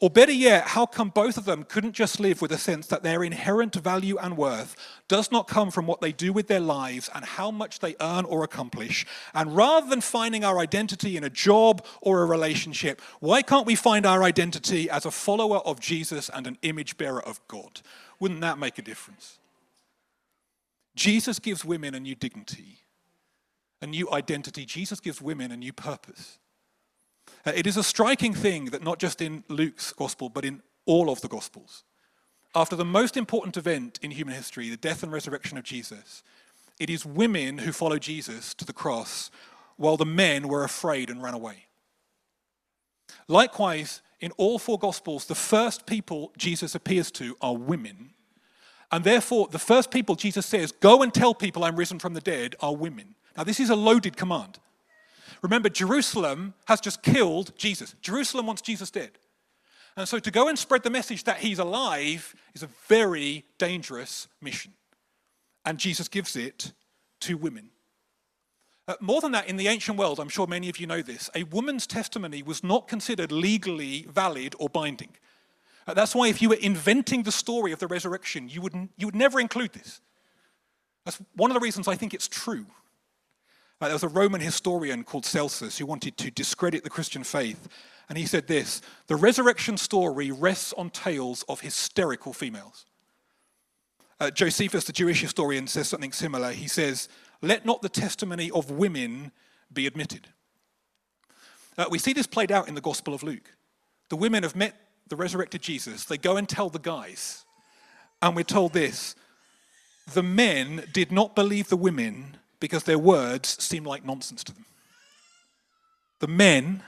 Or 0.00 0.08
better 0.08 0.32
yet, 0.32 0.68
how 0.68 0.86
come 0.86 1.10
both 1.10 1.36
of 1.36 1.44
them 1.44 1.62
couldn't 1.64 1.92
just 1.92 2.18
live 2.18 2.40
with 2.40 2.52
a 2.52 2.58
sense 2.58 2.86
that 2.86 3.02
their 3.02 3.22
inherent 3.22 3.74
value 3.74 4.16
and 4.16 4.34
worth 4.34 4.74
does 5.08 5.30
not 5.30 5.46
come 5.46 5.70
from 5.70 5.86
what 5.86 6.00
they 6.00 6.10
do 6.10 6.32
with 6.32 6.48
their 6.48 6.60
lives 6.60 7.10
and 7.14 7.22
how 7.22 7.50
much 7.50 7.80
they 7.80 7.96
earn 8.00 8.24
or 8.24 8.42
accomplish? 8.42 9.04
And 9.34 9.54
rather 9.54 9.90
than 9.90 10.00
finding 10.00 10.42
our 10.42 10.58
identity 10.58 11.18
in 11.18 11.24
a 11.24 11.28
job 11.28 11.84
or 12.00 12.22
a 12.22 12.24
relationship, 12.24 13.02
why 13.20 13.42
can't 13.42 13.66
we 13.66 13.74
find 13.74 14.06
our 14.06 14.22
identity 14.22 14.88
as 14.88 15.04
a 15.04 15.10
follower 15.10 15.58
of 15.58 15.80
Jesus 15.80 16.30
and 16.32 16.46
an 16.46 16.56
image 16.62 16.96
bearer 16.96 17.22
of 17.22 17.46
God? 17.46 17.82
Wouldn't 18.20 18.40
that 18.40 18.58
make 18.58 18.78
a 18.78 18.82
difference? 18.82 19.38
Jesus 20.96 21.38
gives 21.38 21.62
women 21.62 21.94
a 21.94 22.00
new 22.00 22.14
dignity, 22.14 22.78
a 23.82 23.86
new 23.86 24.10
identity. 24.10 24.64
Jesus 24.64 24.98
gives 24.98 25.20
women 25.20 25.52
a 25.52 25.58
new 25.58 25.74
purpose. 25.74 26.38
Uh, 27.46 27.52
it 27.54 27.66
is 27.66 27.76
a 27.76 27.82
striking 27.82 28.34
thing 28.34 28.66
that 28.66 28.82
not 28.82 28.98
just 28.98 29.20
in 29.20 29.44
Luke's 29.48 29.92
gospel, 29.92 30.28
but 30.28 30.44
in 30.44 30.62
all 30.86 31.10
of 31.10 31.20
the 31.20 31.28
gospels, 31.28 31.84
after 32.54 32.76
the 32.76 32.84
most 32.84 33.16
important 33.16 33.56
event 33.56 33.98
in 34.02 34.10
human 34.10 34.34
history, 34.34 34.68
the 34.70 34.76
death 34.76 35.02
and 35.02 35.12
resurrection 35.12 35.56
of 35.56 35.64
Jesus, 35.64 36.22
it 36.78 36.90
is 36.90 37.06
women 37.06 37.58
who 37.58 37.72
follow 37.72 37.98
Jesus 37.98 38.54
to 38.54 38.64
the 38.64 38.72
cross 38.72 39.30
while 39.76 39.96
the 39.96 40.06
men 40.06 40.48
were 40.48 40.64
afraid 40.64 41.10
and 41.10 41.22
ran 41.22 41.34
away. 41.34 41.66
Likewise, 43.28 44.02
in 44.20 44.32
all 44.32 44.58
four 44.58 44.78
gospels, 44.78 45.26
the 45.26 45.34
first 45.34 45.86
people 45.86 46.32
Jesus 46.36 46.74
appears 46.74 47.10
to 47.12 47.36
are 47.40 47.56
women. 47.56 48.10
And 48.92 49.04
therefore, 49.04 49.48
the 49.48 49.58
first 49.58 49.90
people 49.90 50.16
Jesus 50.16 50.46
says, 50.46 50.72
Go 50.72 51.02
and 51.02 51.14
tell 51.14 51.34
people 51.34 51.64
I'm 51.64 51.76
risen 51.76 51.98
from 51.98 52.14
the 52.14 52.20
dead, 52.20 52.56
are 52.60 52.74
women. 52.74 53.14
Now, 53.36 53.44
this 53.44 53.60
is 53.60 53.70
a 53.70 53.76
loaded 53.76 54.16
command. 54.16 54.58
Remember, 55.42 55.68
Jerusalem 55.68 56.54
has 56.66 56.80
just 56.80 57.02
killed 57.02 57.52
Jesus. 57.56 57.94
Jerusalem 58.02 58.46
wants 58.46 58.62
Jesus 58.62 58.90
dead. 58.90 59.12
And 59.96 60.08
so 60.08 60.18
to 60.18 60.30
go 60.30 60.48
and 60.48 60.58
spread 60.58 60.82
the 60.82 60.90
message 60.90 61.24
that 61.24 61.38
he's 61.38 61.58
alive 61.58 62.34
is 62.54 62.62
a 62.62 62.68
very 62.88 63.44
dangerous 63.58 64.28
mission. 64.40 64.72
And 65.64 65.78
Jesus 65.78 66.08
gives 66.08 66.36
it 66.36 66.72
to 67.20 67.36
women. 67.36 67.70
Uh, 68.88 68.94
more 69.00 69.20
than 69.20 69.32
that, 69.32 69.48
in 69.48 69.56
the 69.56 69.68
ancient 69.68 69.98
world, 69.98 70.18
I'm 70.18 70.28
sure 70.28 70.46
many 70.46 70.68
of 70.68 70.78
you 70.78 70.86
know 70.86 71.02
this, 71.02 71.30
a 71.34 71.44
woman's 71.44 71.86
testimony 71.86 72.42
was 72.42 72.64
not 72.64 72.88
considered 72.88 73.30
legally 73.30 74.06
valid 74.08 74.54
or 74.58 74.68
binding. 74.68 75.10
Uh, 75.86 75.94
that's 75.94 76.14
why 76.14 76.28
if 76.28 76.42
you 76.42 76.48
were 76.48 76.56
inventing 76.56 77.22
the 77.22 77.32
story 77.32 77.72
of 77.72 77.78
the 77.78 77.86
resurrection, 77.86 78.48
you 78.48 78.60
would, 78.60 78.74
you 78.96 79.06
would 79.06 79.14
never 79.14 79.38
include 79.38 79.72
this. 79.72 80.00
That's 81.04 81.20
one 81.34 81.50
of 81.50 81.54
the 81.54 81.60
reasons 81.60 81.88
I 81.88 81.94
think 81.94 82.14
it's 82.14 82.28
true. 82.28 82.66
Uh, 83.80 83.86
there 83.86 83.94
was 83.94 84.02
a 84.02 84.08
Roman 84.08 84.40
historian 84.40 85.04
called 85.04 85.24
Celsus 85.24 85.78
who 85.78 85.86
wanted 85.86 86.16
to 86.18 86.30
discredit 86.30 86.84
the 86.84 86.90
Christian 86.90 87.24
faith. 87.24 87.68
And 88.08 88.18
he 88.18 88.26
said 88.26 88.46
this 88.46 88.82
The 89.06 89.16
resurrection 89.16 89.76
story 89.76 90.30
rests 90.30 90.74
on 90.74 90.90
tales 90.90 91.44
of 91.48 91.60
hysterical 91.60 92.32
females. 92.32 92.84
Uh, 94.18 94.30
Josephus, 94.30 94.84
the 94.84 94.92
Jewish 94.92 95.22
historian, 95.22 95.66
says 95.66 95.88
something 95.88 96.12
similar. 96.12 96.52
He 96.52 96.68
says, 96.68 97.08
Let 97.40 97.64
not 97.64 97.80
the 97.80 97.88
testimony 97.88 98.50
of 98.50 98.70
women 98.70 99.32
be 99.72 99.86
admitted. 99.86 100.28
Uh, 101.78 101.86
we 101.90 101.98
see 101.98 102.12
this 102.12 102.26
played 102.26 102.52
out 102.52 102.68
in 102.68 102.74
the 102.74 102.80
Gospel 102.82 103.14
of 103.14 103.22
Luke. 103.22 103.56
The 104.10 104.16
women 104.16 104.42
have 104.42 104.56
met 104.56 104.74
the 105.08 105.16
resurrected 105.16 105.62
Jesus, 105.62 106.04
they 106.04 106.18
go 106.18 106.36
and 106.36 106.48
tell 106.48 106.68
the 106.68 106.78
guys. 106.78 107.44
And 108.22 108.36
we're 108.36 108.42
told 108.42 108.74
this 108.74 109.16
the 110.12 110.22
men 110.22 110.84
did 110.92 111.10
not 111.10 111.34
believe 111.34 111.68
the 111.68 111.76
women 111.76 112.36
because 112.60 112.84
their 112.84 112.98
words 112.98 113.62
seemed 113.62 113.86
like 113.86 114.04
nonsense 114.04 114.44
to 114.44 114.54
them. 114.54 114.66
The 116.20 116.28
men 116.28 116.82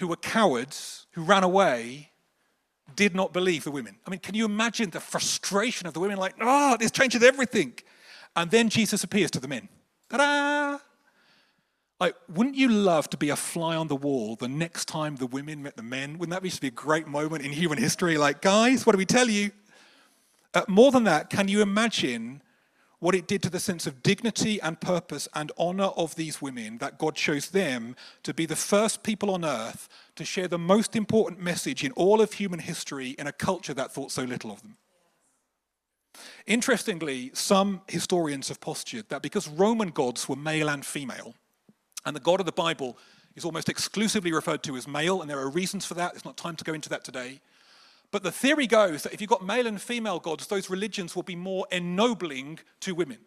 who 0.00 0.08
were 0.08 0.16
cowards, 0.16 1.06
who 1.12 1.22
ran 1.22 1.44
away, 1.44 2.10
did 2.94 3.14
not 3.14 3.32
believe 3.32 3.64
the 3.64 3.70
women. 3.70 3.96
I 4.06 4.10
mean, 4.10 4.20
can 4.20 4.34
you 4.34 4.44
imagine 4.44 4.90
the 4.90 5.00
frustration 5.00 5.86
of 5.86 5.94
the 5.94 6.00
women 6.00 6.18
like, 6.18 6.34
oh, 6.40 6.76
this 6.78 6.90
changes 6.90 7.22
everything? 7.22 7.74
And 8.34 8.50
then 8.50 8.68
Jesus 8.68 9.04
appears 9.04 9.30
to 9.32 9.40
the 9.40 9.48
men. 9.48 9.68
Ta 10.10 10.16
da! 10.18 10.78
Like, 11.98 12.14
wouldn't 12.28 12.56
you 12.56 12.68
love 12.68 13.08
to 13.10 13.16
be 13.16 13.30
a 13.30 13.36
fly 13.36 13.74
on 13.74 13.88
the 13.88 13.96
wall 13.96 14.36
the 14.36 14.48
next 14.48 14.84
time 14.86 15.16
the 15.16 15.26
women 15.26 15.62
met 15.62 15.76
the 15.76 15.82
men? 15.82 16.18
Wouldn't 16.18 16.34
that 16.34 16.60
be, 16.60 16.66
a 16.66 16.70
great 16.70 17.06
moment 17.06 17.44
in 17.44 17.52
human 17.52 17.78
history? 17.78 18.18
Like, 18.18 18.42
guys, 18.42 18.84
what 18.84 18.92
do 18.92 18.98
we 18.98 19.06
tell 19.06 19.28
you? 19.28 19.50
Uh, 20.52 20.62
more 20.68 20.92
than 20.92 21.04
that, 21.04 21.30
can 21.30 21.48
you 21.48 21.62
imagine 21.62 22.42
what 22.98 23.14
it 23.14 23.26
did 23.26 23.42
to 23.42 23.50
the 23.50 23.60
sense 23.60 23.86
of 23.86 24.02
dignity 24.02 24.60
and 24.60 24.80
purpose 24.80 25.28
and 25.34 25.52
honor 25.58 25.90
of 25.96 26.14
these 26.14 26.40
women 26.40 26.78
that 26.78 26.98
God 26.98 27.14
chose 27.14 27.50
them 27.50 27.94
to 28.22 28.32
be 28.32 28.46
the 28.46 28.56
first 28.56 29.02
people 29.02 29.30
on 29.30 29.44
earth 29.44 29.88
to 30.14 30.24
share 30.24 30.48
the 30.48 30.58
most 30.58 30.96
important 30.96 31.40
message 31.40 31.84
in 31.84 31.92
all 31.92 32.20
of 32.20 32.32
human 32.32 32.60
history 32.60 33.10
in 33.10 33.26
a 33.26 33.32
culture 33.32 33.74
that 33.74 33.92
thought 33.92 34.10
so 34.10 34.22
little 34.22 34.50
of 34.50 34.62
them. 34.62 34.78
Interestingly, 36.46 37.30
some 37.34 37.82
historians 37.88 38.48
have 38.48 38.60
postured 38.60 39.08
that 39.10 39.20
because 39.20 39.48
Roman 39.48 39.90
gods 39.90 40.28
were 40.28 40.36
male 40.36 40.70
and 40.70 40.84
female, 40.84 41.34
and 42.06 42.16
the 42.16 42.20
God 42.20 42.40
of 42.40 42.46
the 42.46 42.52
Bible 42.52 42.96
is 43.34 43.44
almost 43.44 43.68
exclusively 43.68 44.32
referred 44.32 44.62
to 44.62 44.76
as 44.76 44.88
male, 44.88 45.20
and 45.20 45.28
there 45.28 45.38
are 45.38 45.50
reasons 45.50 45.84
for 45.84 45.94
that, 45.94 46.14
it's 46.14 46.24
not 46.24 46.38
time 46.38 46.56
to 46.56 46.64
go 46.64 46.72
into 46.72 46.88
that 46.88 47.04
today. 47.04 47.40
But 48.16 48.22
the 48.22 48.32
theory 48.32 48.66
goes 48.66 49.02
that 49.02 49.12
if 49.12 49.20
you've 49.20 49.28
got 49.28 49.44
male 49.44 49.66
and 49.66 49.78
female 49.78 50.18
gods, 50.18 50.46
those 50.46 50.70
religions 50.70 51.14
will 51.14 51.22
be 51.22 51.36
more 51.36 51.66
ennobling 51.70 52.60
to 52.80 52.94
women. 52.94 53.18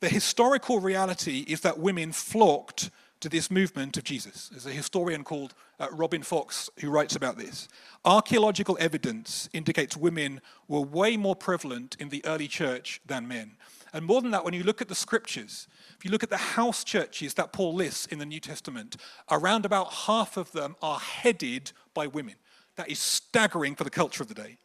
The 0.00 0.10
historical 0.10 0.78
reality 0.78 1.46
is 1.48 1.62
that 1.62 1.78
women 1.78 2.12
flocked 2.12 2.90
to 3.20 3.30
this 3.30 3.50
movement 3.50 3.96
of 3.96 4.04
Jesus. 4.04 4.50
There's 4.50 4.66
a 4.66 4.72
historian 4.72 5.24
called 5.24 5.54
uh, 5.80 5.88
Robin 5.90 6.22
Fox 6.22 6.68
who 6.80 6.90
writes 6.90 7.16
about 7.16 7.38
this. 7.38 7.66
Archaeological 8.04 8.76
evidence 8.78 9.48
indicates 9.54 9.96
women 9.96 10.42
were 10.68 10.82
way 10.82 11.16
more 11.16 11.34
prevalent 11.34 11.96
in 11.98 12.10
the 12.10 12.22
early 12.26 12.48
church 12.48 13.00
than 13.06 13.26
men. 13.26 13.52
And 13.94 14.04
more 14.04 14.20
than 14.20 14.32
that, 14.32 14.44
when 14.44 14.52
you 14.52 14.64
look 14.64 14.82
at 14.82 14.88
the 14.88 14.94
scriptures, 14.94 15.66
if 15.96 16.04
you 16.04 16.10
look 16.10 16.22
at 16.22 16.28
the 16.28 16.36
house 16.36 16.84
churches 16.84 17.32
that 17.34 17.54
Paul 17.54 17.72
lists 17.72 18.04
in 18.04 18.18
the 18.18 18.26
New 18.26 18.40
Testament, 18.40 18.98
around 19.30 19.64
about 19.64 19.94
half 19.94 20.36
of 20.36 20.52
them 20.52 20.76
are 20.82 20.98
headed 20.98 21.72
by 21.94 22.06
women. 22.06 22.34
That 22.76 22.90
is 22.90 22.98
staggering 22.98 23.74
for 23.74 23.84
the 23.84 23.90
culture 23.90 24.22
of 24.22 24.28
the 24.28 24.34
day. 24.34 24.58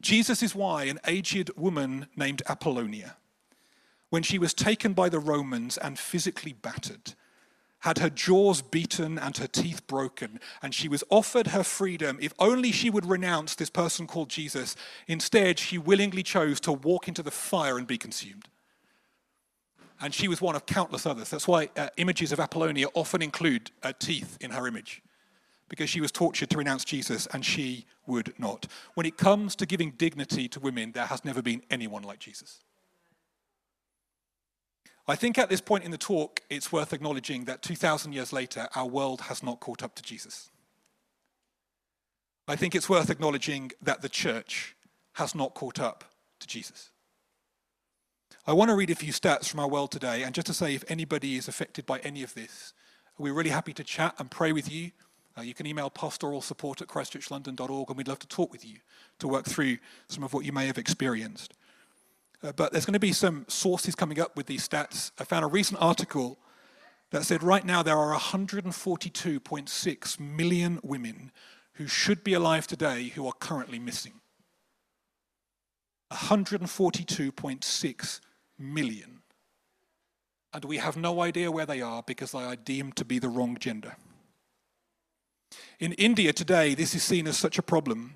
Jesus 0.00 0.42
is 0.42 0.54
why 0.54 0.84
an 0.84 1.00
aged 1.06 1.50
woman 1.56 2.06
named 2.16 2.42
Apollonia, 2.48 3.16
when 4.10 4.22
she 4.22 4.38
was 4.38 4.54
taken 4.54 4.92
by 4.92 5.08
the 5.08 5.18
Romans 5.18 5.76
and 5.76 5.98
physically 5.98 6.52
battered, 6.52 7.14
had 7.80 7.98
her 7.98 8.10
jaws 8.10 8.60
beaten 8.60 9.18
and 9.18 9.36
her 9.36 9.46
teeth 9.46 9.86
broken, 9.86 10.40
and 10.62 10.74
she 10.74 10.88
was 10.88 11.04
offered 11.10 11.48
her 11.48 11.62
freedom 11.62 12.18
if 12.20 12.32
only 12.38 12.72
she 12.72 12.90
would 12.90 13.06
renounce 13.06 13.54
this 13.54 13.70
person 13.70 14.06
called 14.06 14.28
Jesus. 14.28 14.74
Instead, 15.06 15.58
she 15.58 15.78
willingly 15.78 16.22
chose 16.22 16.58
to 16.60 16.72
walk 16.72 17.06
into 17.06 17.22
the 17.22 17.30
fire 17.30 17.78
and 17.78 17.86
be 17.86 17.98
consumed. 17.98 18.48
And 20.00 20.14
she 20.14 20.28
was 20.28 20.40
one 20.40 20.56
of 20.56 20.66
countless 20.66 21.06
others. 21.06 21.30
That's 21.30 21.48
why 21.48 21.70
uh, 21.76 21.88
images 21.96 22.32
of 22.32 22.40
Apollonia 22.40 22.86
often 22.94 23.20
include 23.20 23.70
uh, 23.82 23.92
teeth 23.98 24.38
in 24.40 24.52
her 24.52 24.66
image 24.66 25.02
because 25.68 25.90
she 25.90 26.00
was 26.00 26.12
tortured 26.12 26.50
to 26.50 26.58
renounce 26.58 26.84
Jesus 26.84 27.26
and 27.32 27.44
she 27.44 27.86
would 28.06 28.32
not. 28.38 28.66
When 28.94 29.06
it 29.06 29.16
comes 29.16 29.54
to 29.56 29.66
giving 29.66 29.92
dignity 29.92 30.48
to 30.48 30.60
women, 30.60 30.92
there 30.92 31.06
has 31.06 31.24
never 31.24 31.42
been 31.42 31.62
anyone 31.70 32.02
like 32.02 32.18
Jesus. 32.18 32.60
I 35.06 35.16
think 35.16 35.38
at 35.38 35.48
this 35.48 35.62
point 35.62 35.84
in 35.84 35.90
the 35.90 35.98
talk, 35.98 36.42
it's 36.50 36.70
worth 36.70 36.92
acknowledging 36.92 37.46
that 37.46 37.62
2,000 37.62 38.12
years 38.12 38.32
later, 38.32 38.68
our 38.74 38.86
world 38.86 39.22
has 39.22 39.42
not 39.42 39.58
caught 39.58 39.82
up 39.82 39.94
to 39.94 40.02
Jesus. 40.02 40.50
I 42.46 42.56
think 42.56 42.74
it's 42.74 42.88
worth 42.88 43.10
acknowledging 43.10 43.72
that 43.80 44.02
the 44.02 44.08
church 44.08 44.76
has 45.14 45.34
not 45.34 45.54
caught 45.54 45.80
up 45.80 46.04
to 46.40 46.46
Jesus. 46.46 46.90
I 48.46 48.52
want 48.52 48.70
to 48.70 48.76
read 48.76 48.90
a 48.90 48.94
few 48.94 49.12
stats 49.12 49.48
from 49.48 49.60
our 49.60 49.68
world 49.68 49.90
today, 49.90 50.22
and 50.22 50.34
just 50.34 50.46
to 50.46 50.54
say 50.54 50.74
if 50.74 50.84
anybody 50.88 51.36
is 51.36 51.48
affected 51.48 51.84
by 51.84 51.98
any 52.00 52.22
of 52.22 52.34
this, 52.34 52.72
we're 53.18 53.34
really 53.34 53.50
happy 53.50 53.72
to 53.74 53.84
chat 53.84 54.14
and 54.18 54.30
pray 54.30 54.52
with 54.52 54.70
you. 54.70 54.92
Uh, 55.38 55.42
you 55.42 55.52
can 55.54 55.66
email 55.66 55.90
pastoral 55.90 56.42
support 56.42 56.82
at 56.82 56.88
christchurchlondon.org, 56.88 57.88
and 57.88 57.96
we'd 57.96 58.08
love 58.08 58.18
to 58.18 58.26
talk 58.26 58.50
with 58.50 58.64
you 58.64 58.78
to 59.18 59.28
work 59.28 59.44
through 59.44 59.76
some 60.08 60.24
of 60.24 60.32
what 60.32 60.44
you 60.44 60.50
may 60.52 60.66
have 60.66 60.78
experienced. 60.78 61.54
Uh, 62.42 62.50
but 62.52 62.72
there's 62.72 62.86
going 62.86 62.94
to 62.94 62.98
be 62.98 63.12
some 63.12 63.44
sources 63.48 63.94
coming 63.94 64.18
up 64.18 64.36
with 64.36 64.46
these 64.46 64.68
stats. 64.68 65.12
I 65.18 65.24
found 65.24 65.44
a 65.44 65.48
recent 65.48 65.80
article 65.80 66.38
that 67.10 67.24
said 67.24 67.42
right 67.42 67.64
now 67.64 67.82
there 67.82 67.98
are 67.98 68.14
142.6 68.18 70.20
million 70.20 70.78
women 70.82 71.32
who 71.74 71.86
should 71.86 72.24
be 72.24 72.34
alive 72.34 72.66
today 72.66 73.12
who 73.14 73.26
are 73.26 73.32
currently 73.32 73.78
missing. 73.78 74.14
142.6 76.12 78.20
million. 78.58 79.20
And 80.52 80.64
we 80.64 80.78
have 80.78 80.96
no 80.96 81.20
idea 81.20 81.52
where 81.52 81.66
they 81.66 81.80
are 81.80 82.02
because 82.02 82.32
they 82.32 82.42
are 82.42 82.56
deemed 82.56 82.96
to 82.96 83.04
be 83.04 83.20
the 83.20 83.28
wrong 83.28 83.56
gender. 83.60 83.94
In 85.80 85.92
India 85.94 86.32
today, 86.32 86.74
this 86.74 86.94
is 86.94 87.02
seen 87.02 87.26
as 87.26 87.36
such 87.36 87.58
a 87.58 87.62
problem 87.62 88.14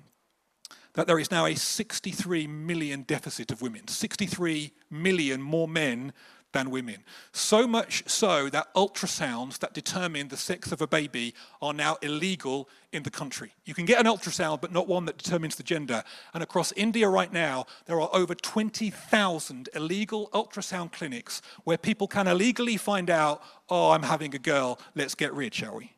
that 0.93 1.07
there 1.07 1.19
is 1.19 1.31
now 1.31 1.45
a 1.45 1.55
63 1.55 2.45
million 2.47 3.03
deficit 3.03 3.51
of 3.51 3.61
women, 3.61 3.87
63 3.87 4.71
million 4.91 5.41
more 5.41 5.67
men 5.67 6.13
than 6.53 6.69
women. 6.69 7.03
So 7.31 7.67
much 7.67 8.03
so 8.07 8.47
that 8.49 8.73
ultrasounds 8.75 9.57
that 9.59 9.73
determine 9.73 10.27
the 10.27 10.37
sex 10.37 10.71
of 10.71 10.81
a 10.81 10.87
baby 10.87 11.33
are 11.61 11.73
now 11.73 11.97
illegal 12.01 12.69
in 12.91 13.03
the 13.03 13.09
country. 13.09 13.53
You 13.65 13.73
can 13.73 13.85
get 13.85 13.99
an 13.99 14.05
ultrasound, 14.05 14.61
but 14.61 14.71
not 14.71 14.87
one 14.87 15.05
that 15.05 15.17
determines 15.17 15.55
the 15.55 15.63
gender. 15.63 16.03
And 16.33 16.43
across 16.43 16.71
India 16.73 17.09
right 17.09 17.33
now, 17.33 17.65
there 17.85 17.99
are 17.99 18.09
over 18.13 18.35
20,000 18.35 19.69
illegal 19.73 20.29
ultrasound 20.31 20.91
clinics 20.91 21.41
where 21.63 21.77
people 21.77 22.07
can 22.07 22.27
illegally 22.27 22.77
find 22.77 23.09
out, 23.09 23.41
oh, 23.67 23.91
I'm 23.91 24.03
having 24.03 24.33
a 24.35 24.39
girl, 24.39 24.79
let's 24.95 25.15
get 25.15 25.33
rid, 25.33 25.55
shall 25.55 25.77
we? 25.77 25.92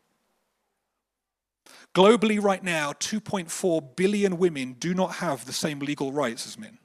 Globally, 1.96 2.44
right 2.44 2.62
now, 2.62 2.92
2.4 2.92 3.96
billion 3.96 4.38
women 4.38 4.74
do 4.74 4.94
not 4.94 5.16
have 5.16 5.46
the 5.46 5.54
same 5.54 5.80
legal 5.80 6.12
rights 6.12 6.46
as 6.46 6.60
men. 6.60 6.78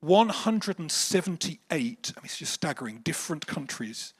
178, 0.00 2.12
I 2.16 2.20
mean, 2.20 2.24
it's 2.24 2.38
just 2.38 2.52
staggering, 2.52 2.98
different 2.98 3.48
countries 3.48 4.14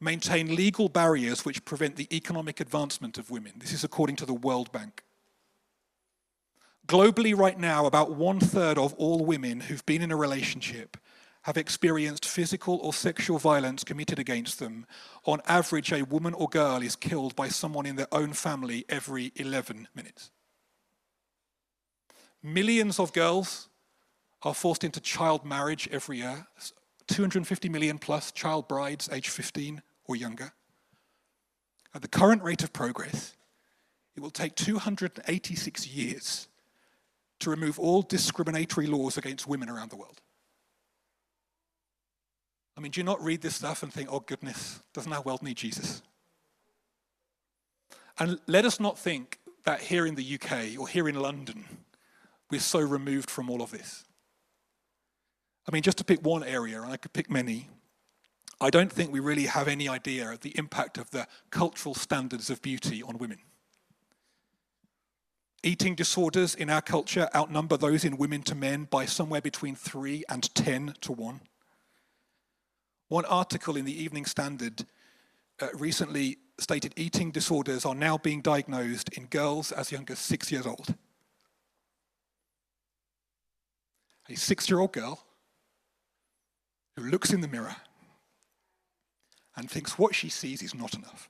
maintain 0.00 0.56
legal 0.56 0.88
barriers 0.88 1.44
which 1.44 1.64
prevent 1.64 1.94
the 1.94 2.08
economic 2.14 2.58
advancement 2.58 3.18
of 3.18 3.30
women. 3.30 3.52
This 3.58 3.72
is 3.72 3.84
according 3.84 4.16
to 4.16 4.26
the 4.26 4.34
World 4.34 4.72
Bank. 4.72 5.04
Globally, 6.88 7.38
right 7.38 7.58
now, 7.58 7.86
about 7.86 8.16
one 8.16 8.40
third 8.40 8.76
of 8.76 8.92
all 8.94 9.24
women 9.24 9.60
who've 9.60 9.86
been 9.86 10.02
in 10.02 10.10
a 10.10 10.16
relationship 10.16 10.96
have 11.42 11.56
experienced 11.56 12.24
physical 12.24 12.78
or 12.82 12.92
sexual 12.92 13.38
violence 13.38 13.84
committed 13.84 14.18
against 14.18 14.58
them. 14.58 14.86
On 15.24 15.40
average, 15.46 15.92
a 15.92 16.04
woman 16.04 16.34
or 16.34 16.48
girl 16.48 16.82
is 16.82 16.96
killed 16.96 17.34
by 17.34 17.48
someone 17.48 17.86
in 17.86 17.96
their 17.96 18.12
own 18.12 18.32
family 18.32 18.84
every 18.88 19.32
11 19.36 19.88
minutes. 19.94 20.30
Millions 22.42 22.98
of 22.98 23.12
girls 23.12 23.68
are 24.42 24.54
forced 24.54 24.84
into 24.84 25.00
child 25.00 25.44
marriage 25.44 25.88
every 25.92 26.18
year. 26.18 26.46
250 27.08 27.68
million 27.68 27.98
plus 27.98 28.32
child 28.32 28.68
brides 28.68 29.08
aged 29.12 29.30
15 29.30 29.82
or 30.06 30.16
younger. 30.16 30.52
At 31.94 32.02
the 32.02 32.08
current 32.08 32.42
rate 32.42 32.62
of 32.62 32.72
progress, 32.72 33.36
it 34.16 34.20
will 34.20 34.30
take 34.30 34.54
286 34.54 35.86
years 35.86 36.48
to 37.40 37.50
remove 37.50 37.78
all 37.78 38.02
discriminatory 38.02 38.86
laws 38.86 39.18
against 39.18 39.48
women 39.48 39.68
around 39.68 39.90
the 39.90 39.96
world. 39.96 40.20
I 42.76 42.80
mean, 42.80 42.90
do 42.92 43.00
you 43.00 43.04
not 43.04 43.22
read 43.22 43.42
this 43.42 43.56
stuff 43.56 43.82
and 43.82 43.92
think, 43.92 44.08
oh 44.10 44.20
goodness, 44.20 44.80
doesn't 44.94 45.12
our 45.12 45.22
world 45.22 45.42
need 45.42 45.56
Jesus? 45.56 46.02
And 48.18 48.38
let 48.46 48.64
us 48.64 48.80
not 48.80 48.98
think 48.98 49.38
that 49.64 49.80
here 49.80 50.06
in 50.06 50.14
the 50.14 50.34
UK 50.34 50.78
or 50.78 50.88
here 50.88 51.08
in 51.08 51.16
London, 51.16 51.64
we're 52.50 52.60
so 52.60 52.80
removed 52.80 53.30
from 53.30 53.50
all 53.50 53.62
of 53.62 53.70
this. 53.70 54.04
I 55.68 55.72
mean, 55.72 55.82
just 55.82 55.98
to 55.98 56.04
pick 56.04 56.24
one 56.24 56.42
area, 56.42 56.82
and 56.82 56.92
I 56.92 56.96
could 56.96 57.12
pick 57.12 57.30
many, 57.30 57.68
I 58.60 58.70
don't 58.70 58.92
think 58.92 59.12
we 59.12 59.20
really 59.20 59.46
have 59.46 59.68
any 59.68 59.88
idea 59.88 60.30
of 60.30 60.40
the 60.40 60.56
impact 60.58 60.98
of 60.98 61.10
the 61.10 61.26
cultural 61.50 61.94
standards 61.94 62.50
of 62.50 62.62
beauty 62.62 63.02
on 63.02 63.18
women. 63.18 63.38
Eating 65.62 65.94
disorders 65.94 66.54
in 66.54 66.70
our 66.70 66.82
culture 66.82 67.28
outnumber 67.34 67.76
those 67.76 68.04
in 68.04 68.16
women 68.16 68.42
to 68.42 68.54
men 68.54 68.84
by 68.90 69.06
somewhere 69.06 69.40
between 69.40 69.76
3 69.76 70.24
and 70.28 70.52
10 70.54 70.94
to 71.02 71.12
1. 71.12 71.40
One 73.12 73.26
article 73.26 73.76
in 73.76 73.84
the 73.84 74.02
Evening 74.02 74.24
Standard 74.24 74.86
uh, 75.60 75.66
recently 75.74 76.38
stated 76.58 76.94
eating 76.96 77.30
disorders 77.30 77.84
are 77.84 77.94
now 77.94 78.16
being 78.16 78.40
diagnosed 78.40 79.10
in 79.10 79.26
girls 79.26 79.70
as 79.70 79.92
young 79.92 80.08
as 80.08 80.18
six 80.18 80.50
years 80.50 80.66
old. 80.66 80.94
A 84.30 84.34
six 84.34 84.70
year 84.70 84.80
old 84.80 84.94
girl 84.94 85.22
who 86.96 87.02
looks 87.02 87.34
in 87.34 87.42
the 87.42 87.48
mirror 87.48 87.76
and 89.56 89.70
thinks 89.70 89.98
what 89.98 90.14
she 90.14 90.30
sees 90.30 90.62
is 90.62 90.74
not 90.74 90.94
enough. 90.94 91.28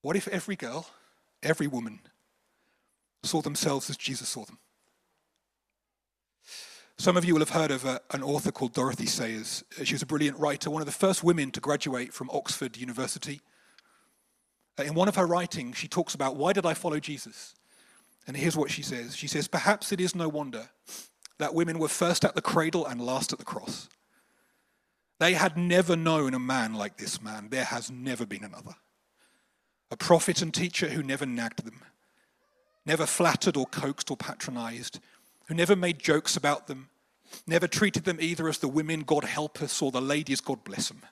What 0.00 0.16
if 0.16 0.28
every 0.28 0.56
girl, 0.56 0.86
every 1.42 1.66
woman, 1.66 2.00
saw 3.22 3.42
themselves 3.42 3.90
as 3.90 3.98
Jesus 3.98 4.30
saw 4.30 4.46
them? 4.46 4.56
Some 7.00 7.16
of 7.16 7.24
you 7.24 7.32
will 7.32 7.40
have 7.40 7.48
heard 7.48 7.70
of 7.70 7.86
a, 7.86 7.92
uh, 7.92 7.98
an 8.10 8.22
author 8.22 8.52
called 8.52 8.74
Dorothy 8.74 9.06
Sayers. 9.06 9.64
Uh, 9.80 9.84
she 9.84 9.94
was 9.94 10.02
a 10.02 10.06
brilliant 10.06 10.38
writer, 10.38 10.68
one 10.68 10.82
of 10.82 10.86
the 10.86 10.92
first 10.92 11.24
women 11.24 11.50
to 11.52 11.58
graduate 11.58 12.12
from 12.12 12.28
Oxford 12.28 12.76
University. 12.76 13.40
Uh, 14.78 14.82
in 14.82 14.92
one 14.92 15.08
of 15.08 15.16
her 15.16 15.24
writings, 15.24 15.78
she 15.78 15.88
talks 15.88 16.14
about 16.14 16.36
why 16.36 16.52
did 16.52 16.66
I 16.66 16.74
follow 16.74 17.00
Jesus? 17.00 17.54
And 18.26 18.36
here's 18.36 18.54
what 18.54 18.70
she 18.70 18.82
says 18.82 19.16
She 19.16 19.28
says, 19.28 19.48
Perhaps 19.48 19.92
it 19.92 20.00
is 20.02 20.14
no 20.14 20.28
wonder 20.28 20.68
that 21.38 21.54
women 21.54 21.78
were 21.78 21.88
first 21.88 22.22
at 22.22 22.34
the 22.34 22.42
cradle 22.42 22.84
and 22.84 23.00
last 23.00 23.32
at 23.32 23.38
the 23.38 23.46
cross. 23.46 23.88
They 25.20 25.32
had 25.32 25.56
never 25.56 25.96
known 25.96 26.34
a 26.34 26.38
man 26.38 26.74
like 26.74 26.98
this 26.98 27.22
man. 27.22 27.48
There 27.48 27.64
has 27.64 27.90
never 27.90 28.26
been 28.26 28.44
another. 28.44 28.74
A 29.90 29.96
prophet 29.96 30.42
and 30.42 30.52
teacher 30.52 30.90
who 30.90 31.02
never 31.02 31.24
nagged 31.24 31.64
them, 31.64 31.80
never 32.84 33.06
flattered 33.06 33.56
or 33.56 33.64
coaxed 33.64 34.10
or 34.10 34.18
patronized, 34.18 35.00
who 35.50 35.56
never 35.56 35.74
made 35.74 35.98
jokes 35.98 36.36
about 36.36 36.68
them, 36.68 36.88
never 37.44 37.66
treated 37.66 38.04
them 38.04 38.18
either 38.20 38.48
as 38.48 38.58
the 38.58 38.68
women, 38.68 39.00
God 39.00 39.24
help 39.24 39.60
us, 39.60 39.82
or 39.82 39.90
the 39.90 40.00
ladies, 40.00 40.40
God 40.40 40.62
bless 40.62 40.86
them, 40.86 41.02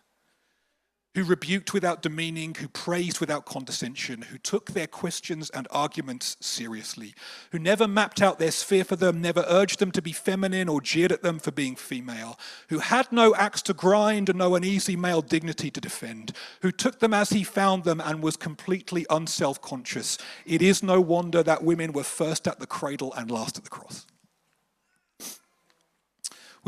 who 1.16 1.24
rebuked 1.24 1.74
without 1.74 2.02
demeaning, 2.02 2.54
who 2.54 2.68
praised 2.68 3.18
without 3.18 3.46
condescension, 3.46 4.22
who 4.22 4.38
took 4.38 4.70
their 4.70 4.86
questions 4.86 5.50
and 5.50 5.66
arguments 5.72 6.36
seriously, 6.38 7.14
who 7.50 7.58
never 7.58 7.88
mapped 7.88 8.22
out 8.22 8.38
their 8.38 8.52
sphere 8.52 8.84
for 8.84 8.94
them, 8.94 9.20
never 9.20 9.44
urged 9.48 9.80
them 9.80 9.90
to 9.90 10.00
be 10.00 10.12
feminine 10.12 10.68
or 10.68 10.80
jeered 10.80 11.10
at 11.10 11.22
them 11.22 11.40
for 11.40 11.50
being 11.50 11.74
female, 11.74 12.38
who 12.68 12.78
had 12.78 13.10
no 13.10 13.34
axe 13.34 13.60
to 13.62 13.74
grind 13.74 14.28
and 14.28 14.38
no 14.38 14.54
uneasy 14.54 14.94
male 14.94 15.20
dignity 15.20 15.68
to 15.68 15.80
defend, 15.80 16.30
who 16.62 16.70
took 16.70 17.00
them 17.00 17.12
as 17.12 17.30
he 17.30 17.42
found 17.42 17.82
them 17.82 18.00
and 18.00 18.22
was 18.22 18.36
completely 18.36 19.04
unself 19.10 19.60
conscious. 19.60 20.16
It 20.46 20.62
is 20.62 20.80
no 20.80 21.00
wonder 21.00 21.42
that 21.42 21.64
women 21.64 21.92
were 21.92 22.04
first 22.04 22.46
at 22.46 22.60
the 22.60 22.68
cradle 22.68 23.12
and 23.14 23.32
last 23.32 23.58
at 23.58 23.64
the 23.64 23.70
cross. 23.70 24.06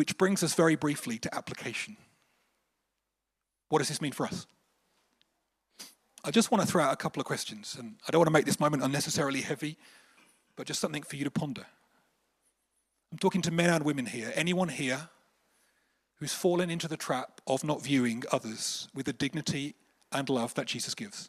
Which 0.00 0.16
brings 0.16 0.42
us 0.42 0.54
very 0.54 0.76
briefly 0.76 1.18
to 1.18 1.34
application. 1.34 1.98
What 3.68 3.80
does 3.80 3.88
this 3.88 4.00
mean 4.00 4.12
for 4.12 4.24
us? 4.24 4.46
I 6.24 6.30
just 6.30 6.50
want 6.50 6.64
to 6.64 6.66
throw 6.66 6.82
out 6.82 6.94
a 6.94 6.96
couple 6.96 7.20
of 7.20 7.26
questions, 7.26 7.76
and 7.78 7.96
I 8.08 8.10
don't 8.10 8.20
want 8.20 8.28
to 8.28 8.32
make 8.32 8.46
this 8.46 8.58
moment 8.58 8.82
unnecessarily 8.82 9.42
heavy, 9.42 9.76
but 10.56 10.66
just 10.66 10.80
something 10.80 11.02
for 11.02 11.16
you 11.16 11.24
to 11.24 11.30
ponder. 11.30 11.66
I'm 13.12 13.18
talking 13.18 13.42
to 13.42 13.50
men 13.50 13.68
and 13.68 13.84
women 13.84 14.06
here. 14.06 14.32
Anyone 14.34 14.70
here 14.70 15.10
who's 16.14 16.32
fallen 16.32 16.70
into 16.70 16.88
the 16.88 16.96
trap 16.96 17.42
of 17.46 17.62
not 17.62 17.82
viewing 17.82 18.22
others 18.32 18.88
with 18.94 19.04
the 19.04 19.12
dignity 19.12 19.74
and 20.10 20.30
love 20.30 20.54
that 20.54 20.66
Jesus 20.66 20.94
gives? 20.94 21.28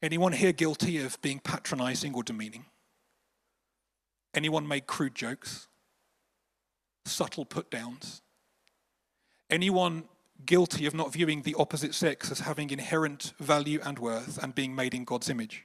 Anyone 0.00 0.34
here 0.34 0.52
guilty 0.52 0.98
of 0.98 1.20
being 1.22 1.40
patronizing 1.40 2.14
or 2.14 2.22
demeaning? 2.22 2.66
Anyone 4.32 4.68
made 4.68 4.86
crude 4.86 5.16
jokes? 5.16 5.66
Subtle 7.04 7.44
put 7.44 7.70
downs. 7.70 8.22
Anyone 9.50 10.04
guilty 10.44 10.86
of 10.86 10.94
not 10.94 11.12
viewing 11.12 11.42
the 11.42 11.54
opposite 11.58 11.94
sex 11.94 12.30
as 12.30 12.40
having 12.40 12.70
inherent 12.70 13.32
value 13.38 13.80
and 13.84 13.98
worth 13.98 14.42
and 14.42 14.54
being 14.54 14.74
made 14.74 14.94
in 14.94 15.04
God's 15.04 15.28
image. 15.28 15.64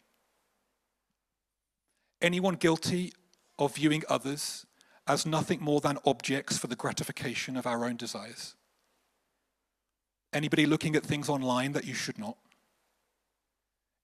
Anyone 2.22 2.56
guilty 2.56 3.14
of 3.58 3.76
viewing 3.76 4.04
others 4.10 4.66
as 5.08 5.26
nothing 5.26 5.62
more 5.62 5.80
than 5.80 5.98
objects 6.06 6.58
for 6.58 6.68
the 6.68 6.76
gratification 6.76 7.56
of 7.56 7.66
our 7.66 7.86
own 7.86 7.96
desires. 7.96 8.56
Anybody 10.34 10.66
looking 10.66 10.96
at 10.96 11.04
things 11.04 11.30
online 11.30 11.72
that 11.72 11.86
you 11.86 11.94
should 11.94 12.20
not. 12.20 12.38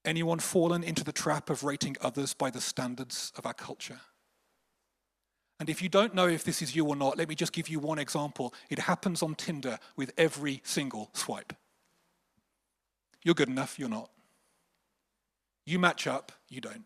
Anyone 0.04 0.38
fallen 0.38 0.82
into 0.82 1.04
the 1.04 1.12
trap 1.12 1.50
of 1.50 1.64
rating 1.64 1.96
others 2.00 2.34
by 2.34 2.50
the 2.50 2.60
standards 2.60 3.32
of 3.36 3.46
our 3.46 3.54
culture. 3.54 4.00
And 5.60 5.70
if 5.70 5.80
you 5.80 5.88
don't 5.88 6.14
know 6.14 6.26
if 6.26 6.44
this 6.44 6.62
is 6.62 6.74
you 6.74 6.84
or 6.86 6.96
not, 6.96 7.16
let 7.16 7.28
me 7.28 7.34
just 7.34 7.52
give 7.52 7.68
you 7.68 7.78
one 7.78 7.98
example. 7.98 8.52
It 8.68 8.80
happens 8.80 9.22
on 9.22 9.34
Tinder 9.34 9.78
with 9.96 10.12
every 10.18 10.60
single 10.64 11.10
swipe. 11.12 11.52
You're 13.22 13.34
good 13.34 13.48
enough, 13.48 13.78
you're 13.78 13.88
not. 13.88 14.10
You 15.64 15.78
match 15.78 16.06
up, 16.06 16.32
you 16.48 16.60
don't. 16.60 16.84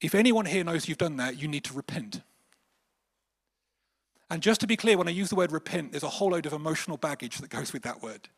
If 0.00 0.14
anyone 0.14 0.46
here 0.46 0.64
knows 0.64 0.88
you've 0.88 0.98
done 0.98 1.16
that, 1.16 1.40
you 1.40 1.48
need 1.48 1.64
to 1.64 1.74
repent. 1.74 2.20
And 4.30 4.42
just 4.42 4.60
to 4.60 4.66
be 4.66 4.76
clear, 4.76 4.96
when 4.96 5.08
I 5.08 5.10
use 5.10 5.28
the 5.28 5.34
word 5.34 5.50
repent, 5.50 5.90
there's 5.90 6.04
a 6.04 6.08
whole 6.08 6.30
load 6.30 6.46
of 6.46 6.52
emotional 6.52 6.96
baggage 6.96 7.38
that 7.38 7.50
goes 7.50 7.72
with 7.72 7.82
that 7.82 8.02
word. 8.02 8.28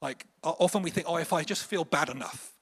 Like, 0.00 0.24
often 0.42 0.82
we 0.82 0.90
think, 0.90 1.06
oh, 1.08 1.16
if 1.16 1.32
I 1.32 1.42
just 1.42 1.64
feel 1.64 1.84
bad 1.84 2.08
enough, 2.08 2.52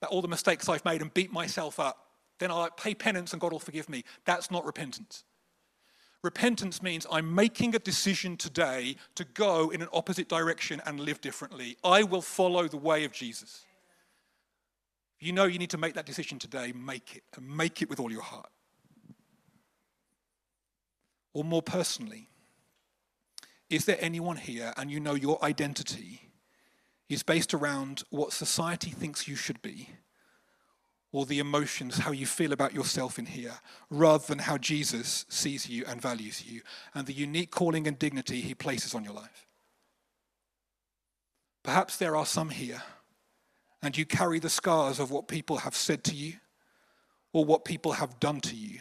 that 0.00 0.10
all 0.10 0.22
the 0.22 0.28
mistakes 0.28 0.68
I've 0.68 0.84
made 0.84 1.02
and 1.02 1.12
beat 1.12 1.32
myself 1.32 1.80
up, 1.80 2.09
then 2.40 2.50
I'll 2.50 2.70
pay 2.70 2.94
penance 2.94 3.32
and 3.32 3.40
God 3.40 3.52
will 3.52 3.60
forgive 3.60 3.88
me. 3.88 4.02
That's 4.24 4.50
not 4.50 4.64
repentance. 4.64 5.24
Repentance 6.22 6.82
means 6.82 7.06
I'm 7.10 7.34
making 7.34 7.74
a 7.74 7.78
decision 7.78 8.36
today 8.36 8.96
to 9.14 9.24
go 9.24 9.70
in 9.70 9.80
an 9.80 9.88
opposite 9.92 10.28
direction 10.28 10.82
and 10.84 10.98
live 10.98 11.20
differently. 11.20 11.76
I 11.84 12.02
will 12.02 12.22
follow 12.22 12.66
the 12.66 12.76
way 12.76 13.04
of 13.04 13.12
Jesus. 13.12 13.64
You 15.18 15.32
know 15.32 15.44
you 15.44 15.58
need 15.58 15.70
to 15.70 15.78
make 15.78 15.94
that 15.94 16.06
decision 16.06 16.38
today, 16.38 16.72
make 16.72 17.16
it, 17.16 17.22
and 17.36 17.46
make 17.46 17.82
it 17.82 17.88
with 17.88 18.00
all 18.00 18.10
your 18.10 18.22
heart. 18.22 18.50
Or 21.32 21.44
more 21.44 21.62
personally, 21.62 22.28
is 23.68 23.84
there 23.84 23.98
anyone 24.00 24.36
here 24.36 24.72
and 24.76 24.90
you 24.90 24.98
know 24.98 25.14
your 25.14 25.42
identity 25.44 26.32
is 27.08 27.22
based 27.22 27.54
around 27.54 28.02
what 28.10 28.32
society 28.32 28.90
thinks 28.90 29.28
you 29.28 29.36
should 29.36 29.60
be? 29.62 29.90
Or 31.12 31.26
the 31.26 31.40
emotions, 31.40 31.98
how 31.98 32.12
you 32.12 32.26
feel 32.26 32.52
about 32.52 32.72
yourself 32.72 33.18
in 33.18 33.26
here, 33.26 33.54
rather 33.90 34.24
than 34.26 34.38
how 34.38 34.56
Jesus 34.56 35.26
sees 35.28 35.68
you 35.68 35.84
and 35.86 36.00
values 36.00 36.44
you 36.46 36.62
and 36.94 37.06
the 37.06 37.12
unique 37.12 37.50
calling 37.50 37.86
and 37.86 37.98
dignity 37.98 38.40
he 38.40 38.54
places 38.54 38.94
on 38.94 39.04
your 39.04 39.14
life. 39.14 39.46
Perhaps 41.62 41.96
there 41.96 42.16
are 42.16 42.26
some 42.26 42.50
here, 42.50 42.82
and 43.82 43.96
you 43.96 44.06
carry 44.06 44.38
the 44.38 44.48
scars 44.50 44.98
of 44.98 45.10
what 45.10 45.28
people 45.28 45.58
have 45.58 45.74
said 45.74 46.04
to 46.04 46.14
you 46.14 46.34
or 47.32 47.44
what 47.44 47.64
people 47.64 47.92
have 47.92 48.20
done 48.20 48.40
to 48.40 48.56
you, 48.56 48.80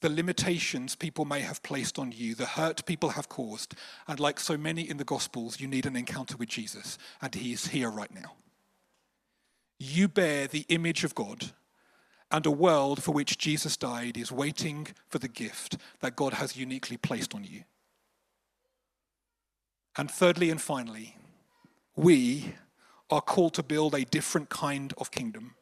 the 0.00 0.08
limitations 0.08 0.94
people 0.94 1.24
may 1.24 1.40
have 1.40 1.62
placed 1.62 1.98
on 1.98 2.12
you, 2.12 2.34
the 2.34 2.46
hurt 2.46 2.86
people 2.86 3.10
have 3.10 3.28
caused, 3.28 3.74
and 4.06 4.20
like 4.20 4.38
so 4.38 4.56
many 4.56 4.88
in 4.88 4.96
the 4.96 5.04
Gospels, 5.04 5.60
you 5.60 5.66
need 5.66 5.86
an 5.86 5.96
encounter 5.96 6.36
with 6.36 6.48
Jesus, 6.48 6.98
and 7.20 7.34
he 7.34 7.52
is 7.52 7.66
here 7.68 7.90
right 7.90 8.12
now 8.14 8.34
you 9.78 10.08
bear 10.08 10.46
the 10.46 10.66
image 10.68 11.04
of 11.04 11.14
God, 11.14 11.52
and 12.30 12.44
a 12.44 12.50
world 12.50 13.02
for 13.02 13.12
which 13.12 13.38
Jesus 13.38 13.76
died 13.76 14.16
is 14.16 14.30
waiting 14.30 14.88
for 15.08 15.18
the 15.18 15.28
gift 15.28 15.78
that 16.00 16.16
God 16.16 16.34
has 16.34 16.56
uniquely 16.56 16.96
placed 16.96 17.34
on 17.34 17.44
you. 17.44 17.64
And 19.96 20.10
thirdly 20.10 20.50
and 20.50 20.60
finally, 20.60 21.16
we 21.96 22.54
are 23.10 23.20
called 23.20 23.54
to 23.54 23.62
build 23.62 23.94
a 23.94 24.04
different 24.04 24.50
kind 24.50 24.92
of 24.98 25.10
kingdom, 25.10 25.54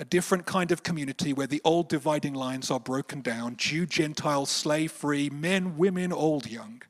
a 0.00 0.04
different 0.04 0.46
kind 0.46 0.72
of 0.72 0.82
community 0.82 1.32
where 1.32 1.46
the 1.46 1.60
old 1.64 1.88
dividing 1.88 2.34
lines 2.34 2.70
are 2.70 2.80
broken 2.80 3.20
down 3.20 3.56
Jew, 3.56 3.86
Gentile, 3.86 4.46
slave 4.46 4.90
free, 4.90 5.28
men, 5.30 5.76
women, 5.76 6.12
old, 6.12 6.46
young. 6.46 6.82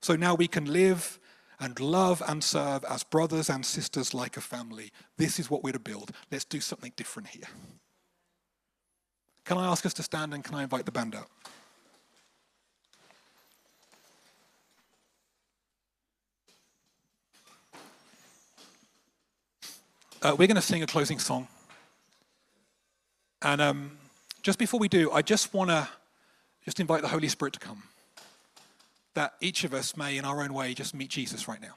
So 0.00 0.16
now 0.16 0.34
we 0.34 0.46
can 0.46 0.66
live 0.66 1.18
and 1.60 1.78
love 1.80 2.22
and 2.26 2.42
serve 2.42 2.84
as 2.84 3.02
brothers 3.02 3.48
and 3.48 3.64
sisters 3.64 4.14
like 4.14 4.36
a 4.36 4.40
family. 4.40 4.90
This 5.16 5.38
is 5.38 5.50
what 5.50 5.62
we're 5.62 5.72
to 5.72 5.78
build. 5.78 6.10
Let's 6.30 6.44
do 6.44 6.60
something 6.60 6.92
different 6.96 7.28
here. 7.28 7.48
Can 9.44 9.58
I 9.58 9.66
ask 9.66 9.84
us 9.84 9.94
to 9.94 10.02
stand 10.02 10.34
and 10.34 10.42
can 10.42 10.54
I 10.54 10.62
invite 10.62 10.86
the 10.86 10.92
band 10.92 11.14
out? 11.14 11.28
Uh, 20.22 20.34
we're 20.38 20.48
going 20.48 20.56
to 20.56 20.62
sing 20.62 20.82
a 20.82 20.86
closing 20.86 21.18
song. 21.18 21.46
And 23.42 23.60
um, 23.60 23.98
just 24.42 24.58
before 24.58 24.80
we 24.80 24.88
do, 24.88 25.10
I 25.10 25.20
just 25.20 25.52
want 25.52 25.68
to 25.68 25.86
just 26.64 26.80
invite 26.80 27.02
the 27.02 27.08
Holy 27.08 27.28
Spirit 27.28 27.52
to 27.52 27.60
come 27.60 27.82
that 29.14 29.34
each 29.40 29.64
of 29.64 29.72
us 29.72 29.96
may, 29.96 30.16
in 30.16 30.24
our 30.24 30.42
own 30.42 30.52
way, 30.52 30.74
just 30.74 30.94
meet 30.94 31.10
Jesus 31.10 31.48
right 31.48 31.60
now. 31.60 31.76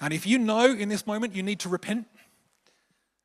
And 0.00 0.14
if 0.14 0.26
you 0.26 0.38
know 0.38 0.66
in 0.66 0.88
this 0.88 1.06
moment 1.06 1.34
you 1.34 1.42
need 1.42 1.60
to 1.60 1.68
repent, 1.68 2.06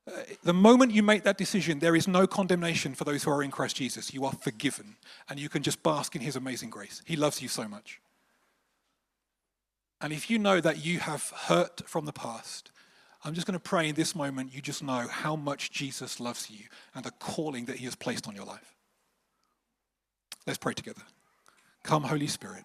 uh, 0.07 0.11
the 0.43 0.53
moment 0.53 0.91
you 0.91 1.01
make 1.01 1.23
that 1.23 1.37
decision, 1.37 1.79
there 1.79 1.95
is 1.95 2.07
no 2.07 2.27
condemnation 2.27 2.93
for 2.93 3.05
those 3.05 3.23
who 3.23 3.31
are 3.31 3.41
in 3.41 3.49
Christ 3.49 3.75
Jesus. 3.75 4.13
You 4.13 4.25
are 4.25 4.33
forgiven, 4.33 4.97
and 5.29 5.39
you 5.39 5.49
can 5.49 5.63
just 5.63 5.81
bask 5.81 6.15
in 6.15 6.21
His 6.21 6.35
amazing 6.35 6.69
grace. 6.69 7.01
He 7.05 7.15
loves 7.15 7.41
you 7.41 7.47
so 7.47 7.67
much. 7.67 7.99
And 10.01 10.13
if 10.13 10.29
you 10.29 10.37
know 10.37 10.61
that 10.61 10.85
you 10.85 10.99
have 10.99 11.29
hurt 11.29 11.87
from 11.87 12.05
the 12.05 12.13
past, 12.13 12.71
I'm 13.23 13.33
just 13.33 13.47
going 13.47 13.57
to 13.57 13.59
pray 13.59 13.89
in 13.89 13.95
this 13.95 14.13
moment 14.13 14.53
you 14.53 14.61
just 14.61 14.83
know 14.83 15.07
how 15.09 15.35
much 15.35 15.71
Jesus 15.71 16.19
loves 16.19 16.51
you 16.51 16.65
and 16.93 17.03
the 17.03 17.11
calling 17.11 17.65
that 17.65 17.77
He 17.77 17.85
has 17.85 17.95
placed 17.95 18.27
on 18.27 18.35
your 18.35 18.45
life. 18.45 18.75
Let's 20.45 20.59
pray 20.59 20.73
together. 20.73 21.01
Come, 21.85 22.01
Holy 22.01 22.25
Spirit. 22.25 22.63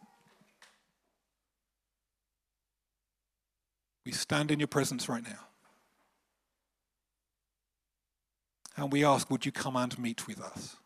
We 4.07 4.13
stand 4.13 4.51
in 4.51 4.59
your 4.59 4.67
presence 4.67 5.11
right 5.11 5.23
now. 5.23 5.47
And 8.77 8.91
we 8.91 9.05
ask, 9.05 9.31
would 9.31 9.45
you 9.45 9.53
come 9.53 9.77
and 9.77 9.99
meet 9.99 10.27
with 10.27 10.41
us? 10.41 10.77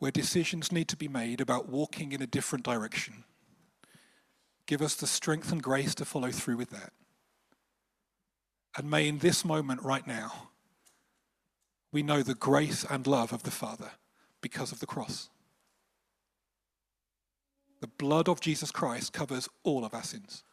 Where 0.00 0.10
decisions 0.10 0.70
need 0.70 0.88
to 0.88 0.98
be 0.98 1.08
made 1.08 1.40
about 1.40 1.70
walking 1.70 2.12
in 2.12 2.20
a 2.20 2.26
different 2.26 2.62
direction, 2.62 3.24
give 4.66 4.82
us 4.82 4.94
the 4.94 5.06
strength 5.06 5.50
and 5.50 5.62
grace 5.62 5.94
to 5.94 6.04
follow 6.04 6.30
through 6.30 6.58
with 6.58 6.70
that. 6.70 6.92
And 8.76 8.90
may 8.90 9.08
in 9.08 9.20
this 9.20 9.46
moment 9.46 9.80
right 9.82 10.06
now, 10.06 10.49
we 11.92 12.02
know 12.02 12.22
the 12.22 12.34
grace 12.34 12.84
and 12.88 13.06
love 13.06 13.32
of 13.32 13.42
the 13.42 13.50
Father 13.50 13.92
because 14.40 14.72
of 14.72 14.80
the 14.80 14.86
cross. 14.86 15.28
The 17.80 17.88
blood 17.88 18.28
of 18.28 18.40
Jesus 18.40 18.70
Christ 18.70 19.12
covers 19.12 19.48
all 19.64 19.84
of 19.84 19.94
our 19.94 20.02
sins. 20.02 20.44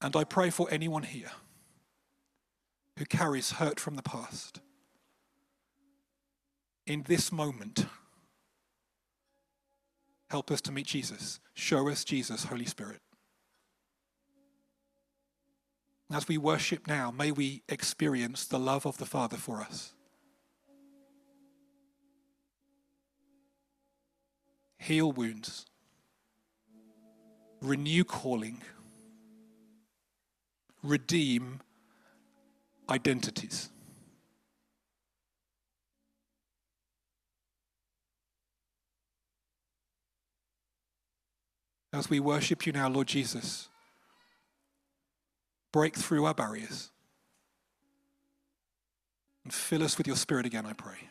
And 0.00 0.16
I 0.16 0.24
pray 0.24 0.50
for 0.50 0.68
anyone 0.70 1.02
here 1.02 1.30
who 2.98 3.04
carries 3.04 3.52
hurt 3.52 3.78
from 3.78 3.94
the 3.94 4.02
past. 4.02 4.60
In 6.86 7.04
this 7.06 7.30
moment, 7.30 7.86
help 10.30 10.50
us 10.50 10.60
to 10.62 10.72
meet 10.72 10.86
Jesus. 10.86 11.40
Show 11.54 11.88
us 11.88 12.04
Jesus, 12.04 12.44
Holy 12.44 12.66
Spirit. 12.66 13.00
As 16.12 16.28
we 16.28 16.36
worship 16.36 16.86
now, 16.86 17.10
may 17.10 17.32
we 17.32 17.62
experience 17.70 18.44
the 18.44 18.58
love 18.58 18.84
of 18.84 18.98
the 18.98 19.06
Father 19.06 19.38
for 19.38 19.62
us. 19.62 19.94
Heal 24.76 25.10
wounds, 25.10 25.64
renew 27.62 28.04
calling, 28.04 28.60
redeem 30.82 31.60
identities. 32.90 33.70
As 41.94 42.10
we 42.10 42.20
worship 42.20 42.66
you 42.66 42.72
now, 42.72 42.88
Lord 42.90 43.06
Jesus 43.06 43.70
break 45.72 45.96
through 45.96 46.26
our 46.26 46.34
barriers 46.34 46.90
and 49.44 49.52
fill 49.52 49.82
us 49.82 49.98
with 49.98 50.06
your 50.06 50.16
spirit 50.16 50.46
again, 50.46 50.66
I 50.66 50.72
pray. 50.72 51.08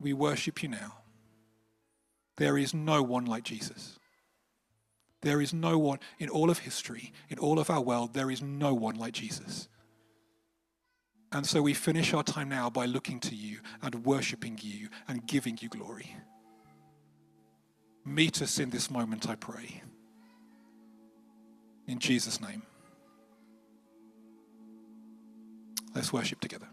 We 0.00 0.12
worship 0.12 0.62
you 0.62 0.68
now. 0.68 0.96
There 2.36 2.58
is 2.58 2.74
no 2.74 3.02
one 3.02 3.26
like 3.26 3.44
Jesus. 3.44 3.98
There 5.22 5.40
is 5.40 5.54
no 5.54 5.78
one 5.78 6.00
in 6.18 6.28
all 6.28 6.50
of 6.50 6.58
history, 6.58 7.12
in 7.28 7.38
all 7.38 7.58
of 7.58 7.70
our 7.70 7.80
world, 7.80 8.12
there 8.12 8.30
is 8.30 8.42
no 8.42 8.74
one 8.74 8.96
like 8.96 9.14
Jesus. 9.14 9.68
And 11.32 11.46
so 11.46 11.62
we 11.62 11.74
finish 11.74 12.12
our 12.12 12.22
time 12.22 12.50
now 12.50 12.68
by 12.70 12.86
looking 12.86 13.18
to 13.20 13.34
you 13.34 13.60
and 13.82 14.04
worshiping 14.04 14.58
you 14.62 14.88
and 15.08 15.26
giving 15.26 15.58
you 15.60 15.68
glory. 15.68 16.14
Meet 18.04 18.42
us 18.42 18.58
in 18.58 18.70
this 18.70 18.90
moment, 18.90 19.28
I 19.28 19.34
pray. 19.34 19.82
In 21.86 21.98
Jesus' 21.98 22.40
name. 22.40 22.62
Let's 25.94 26.12
worship 26.12 26.40
together. 26.40 26.66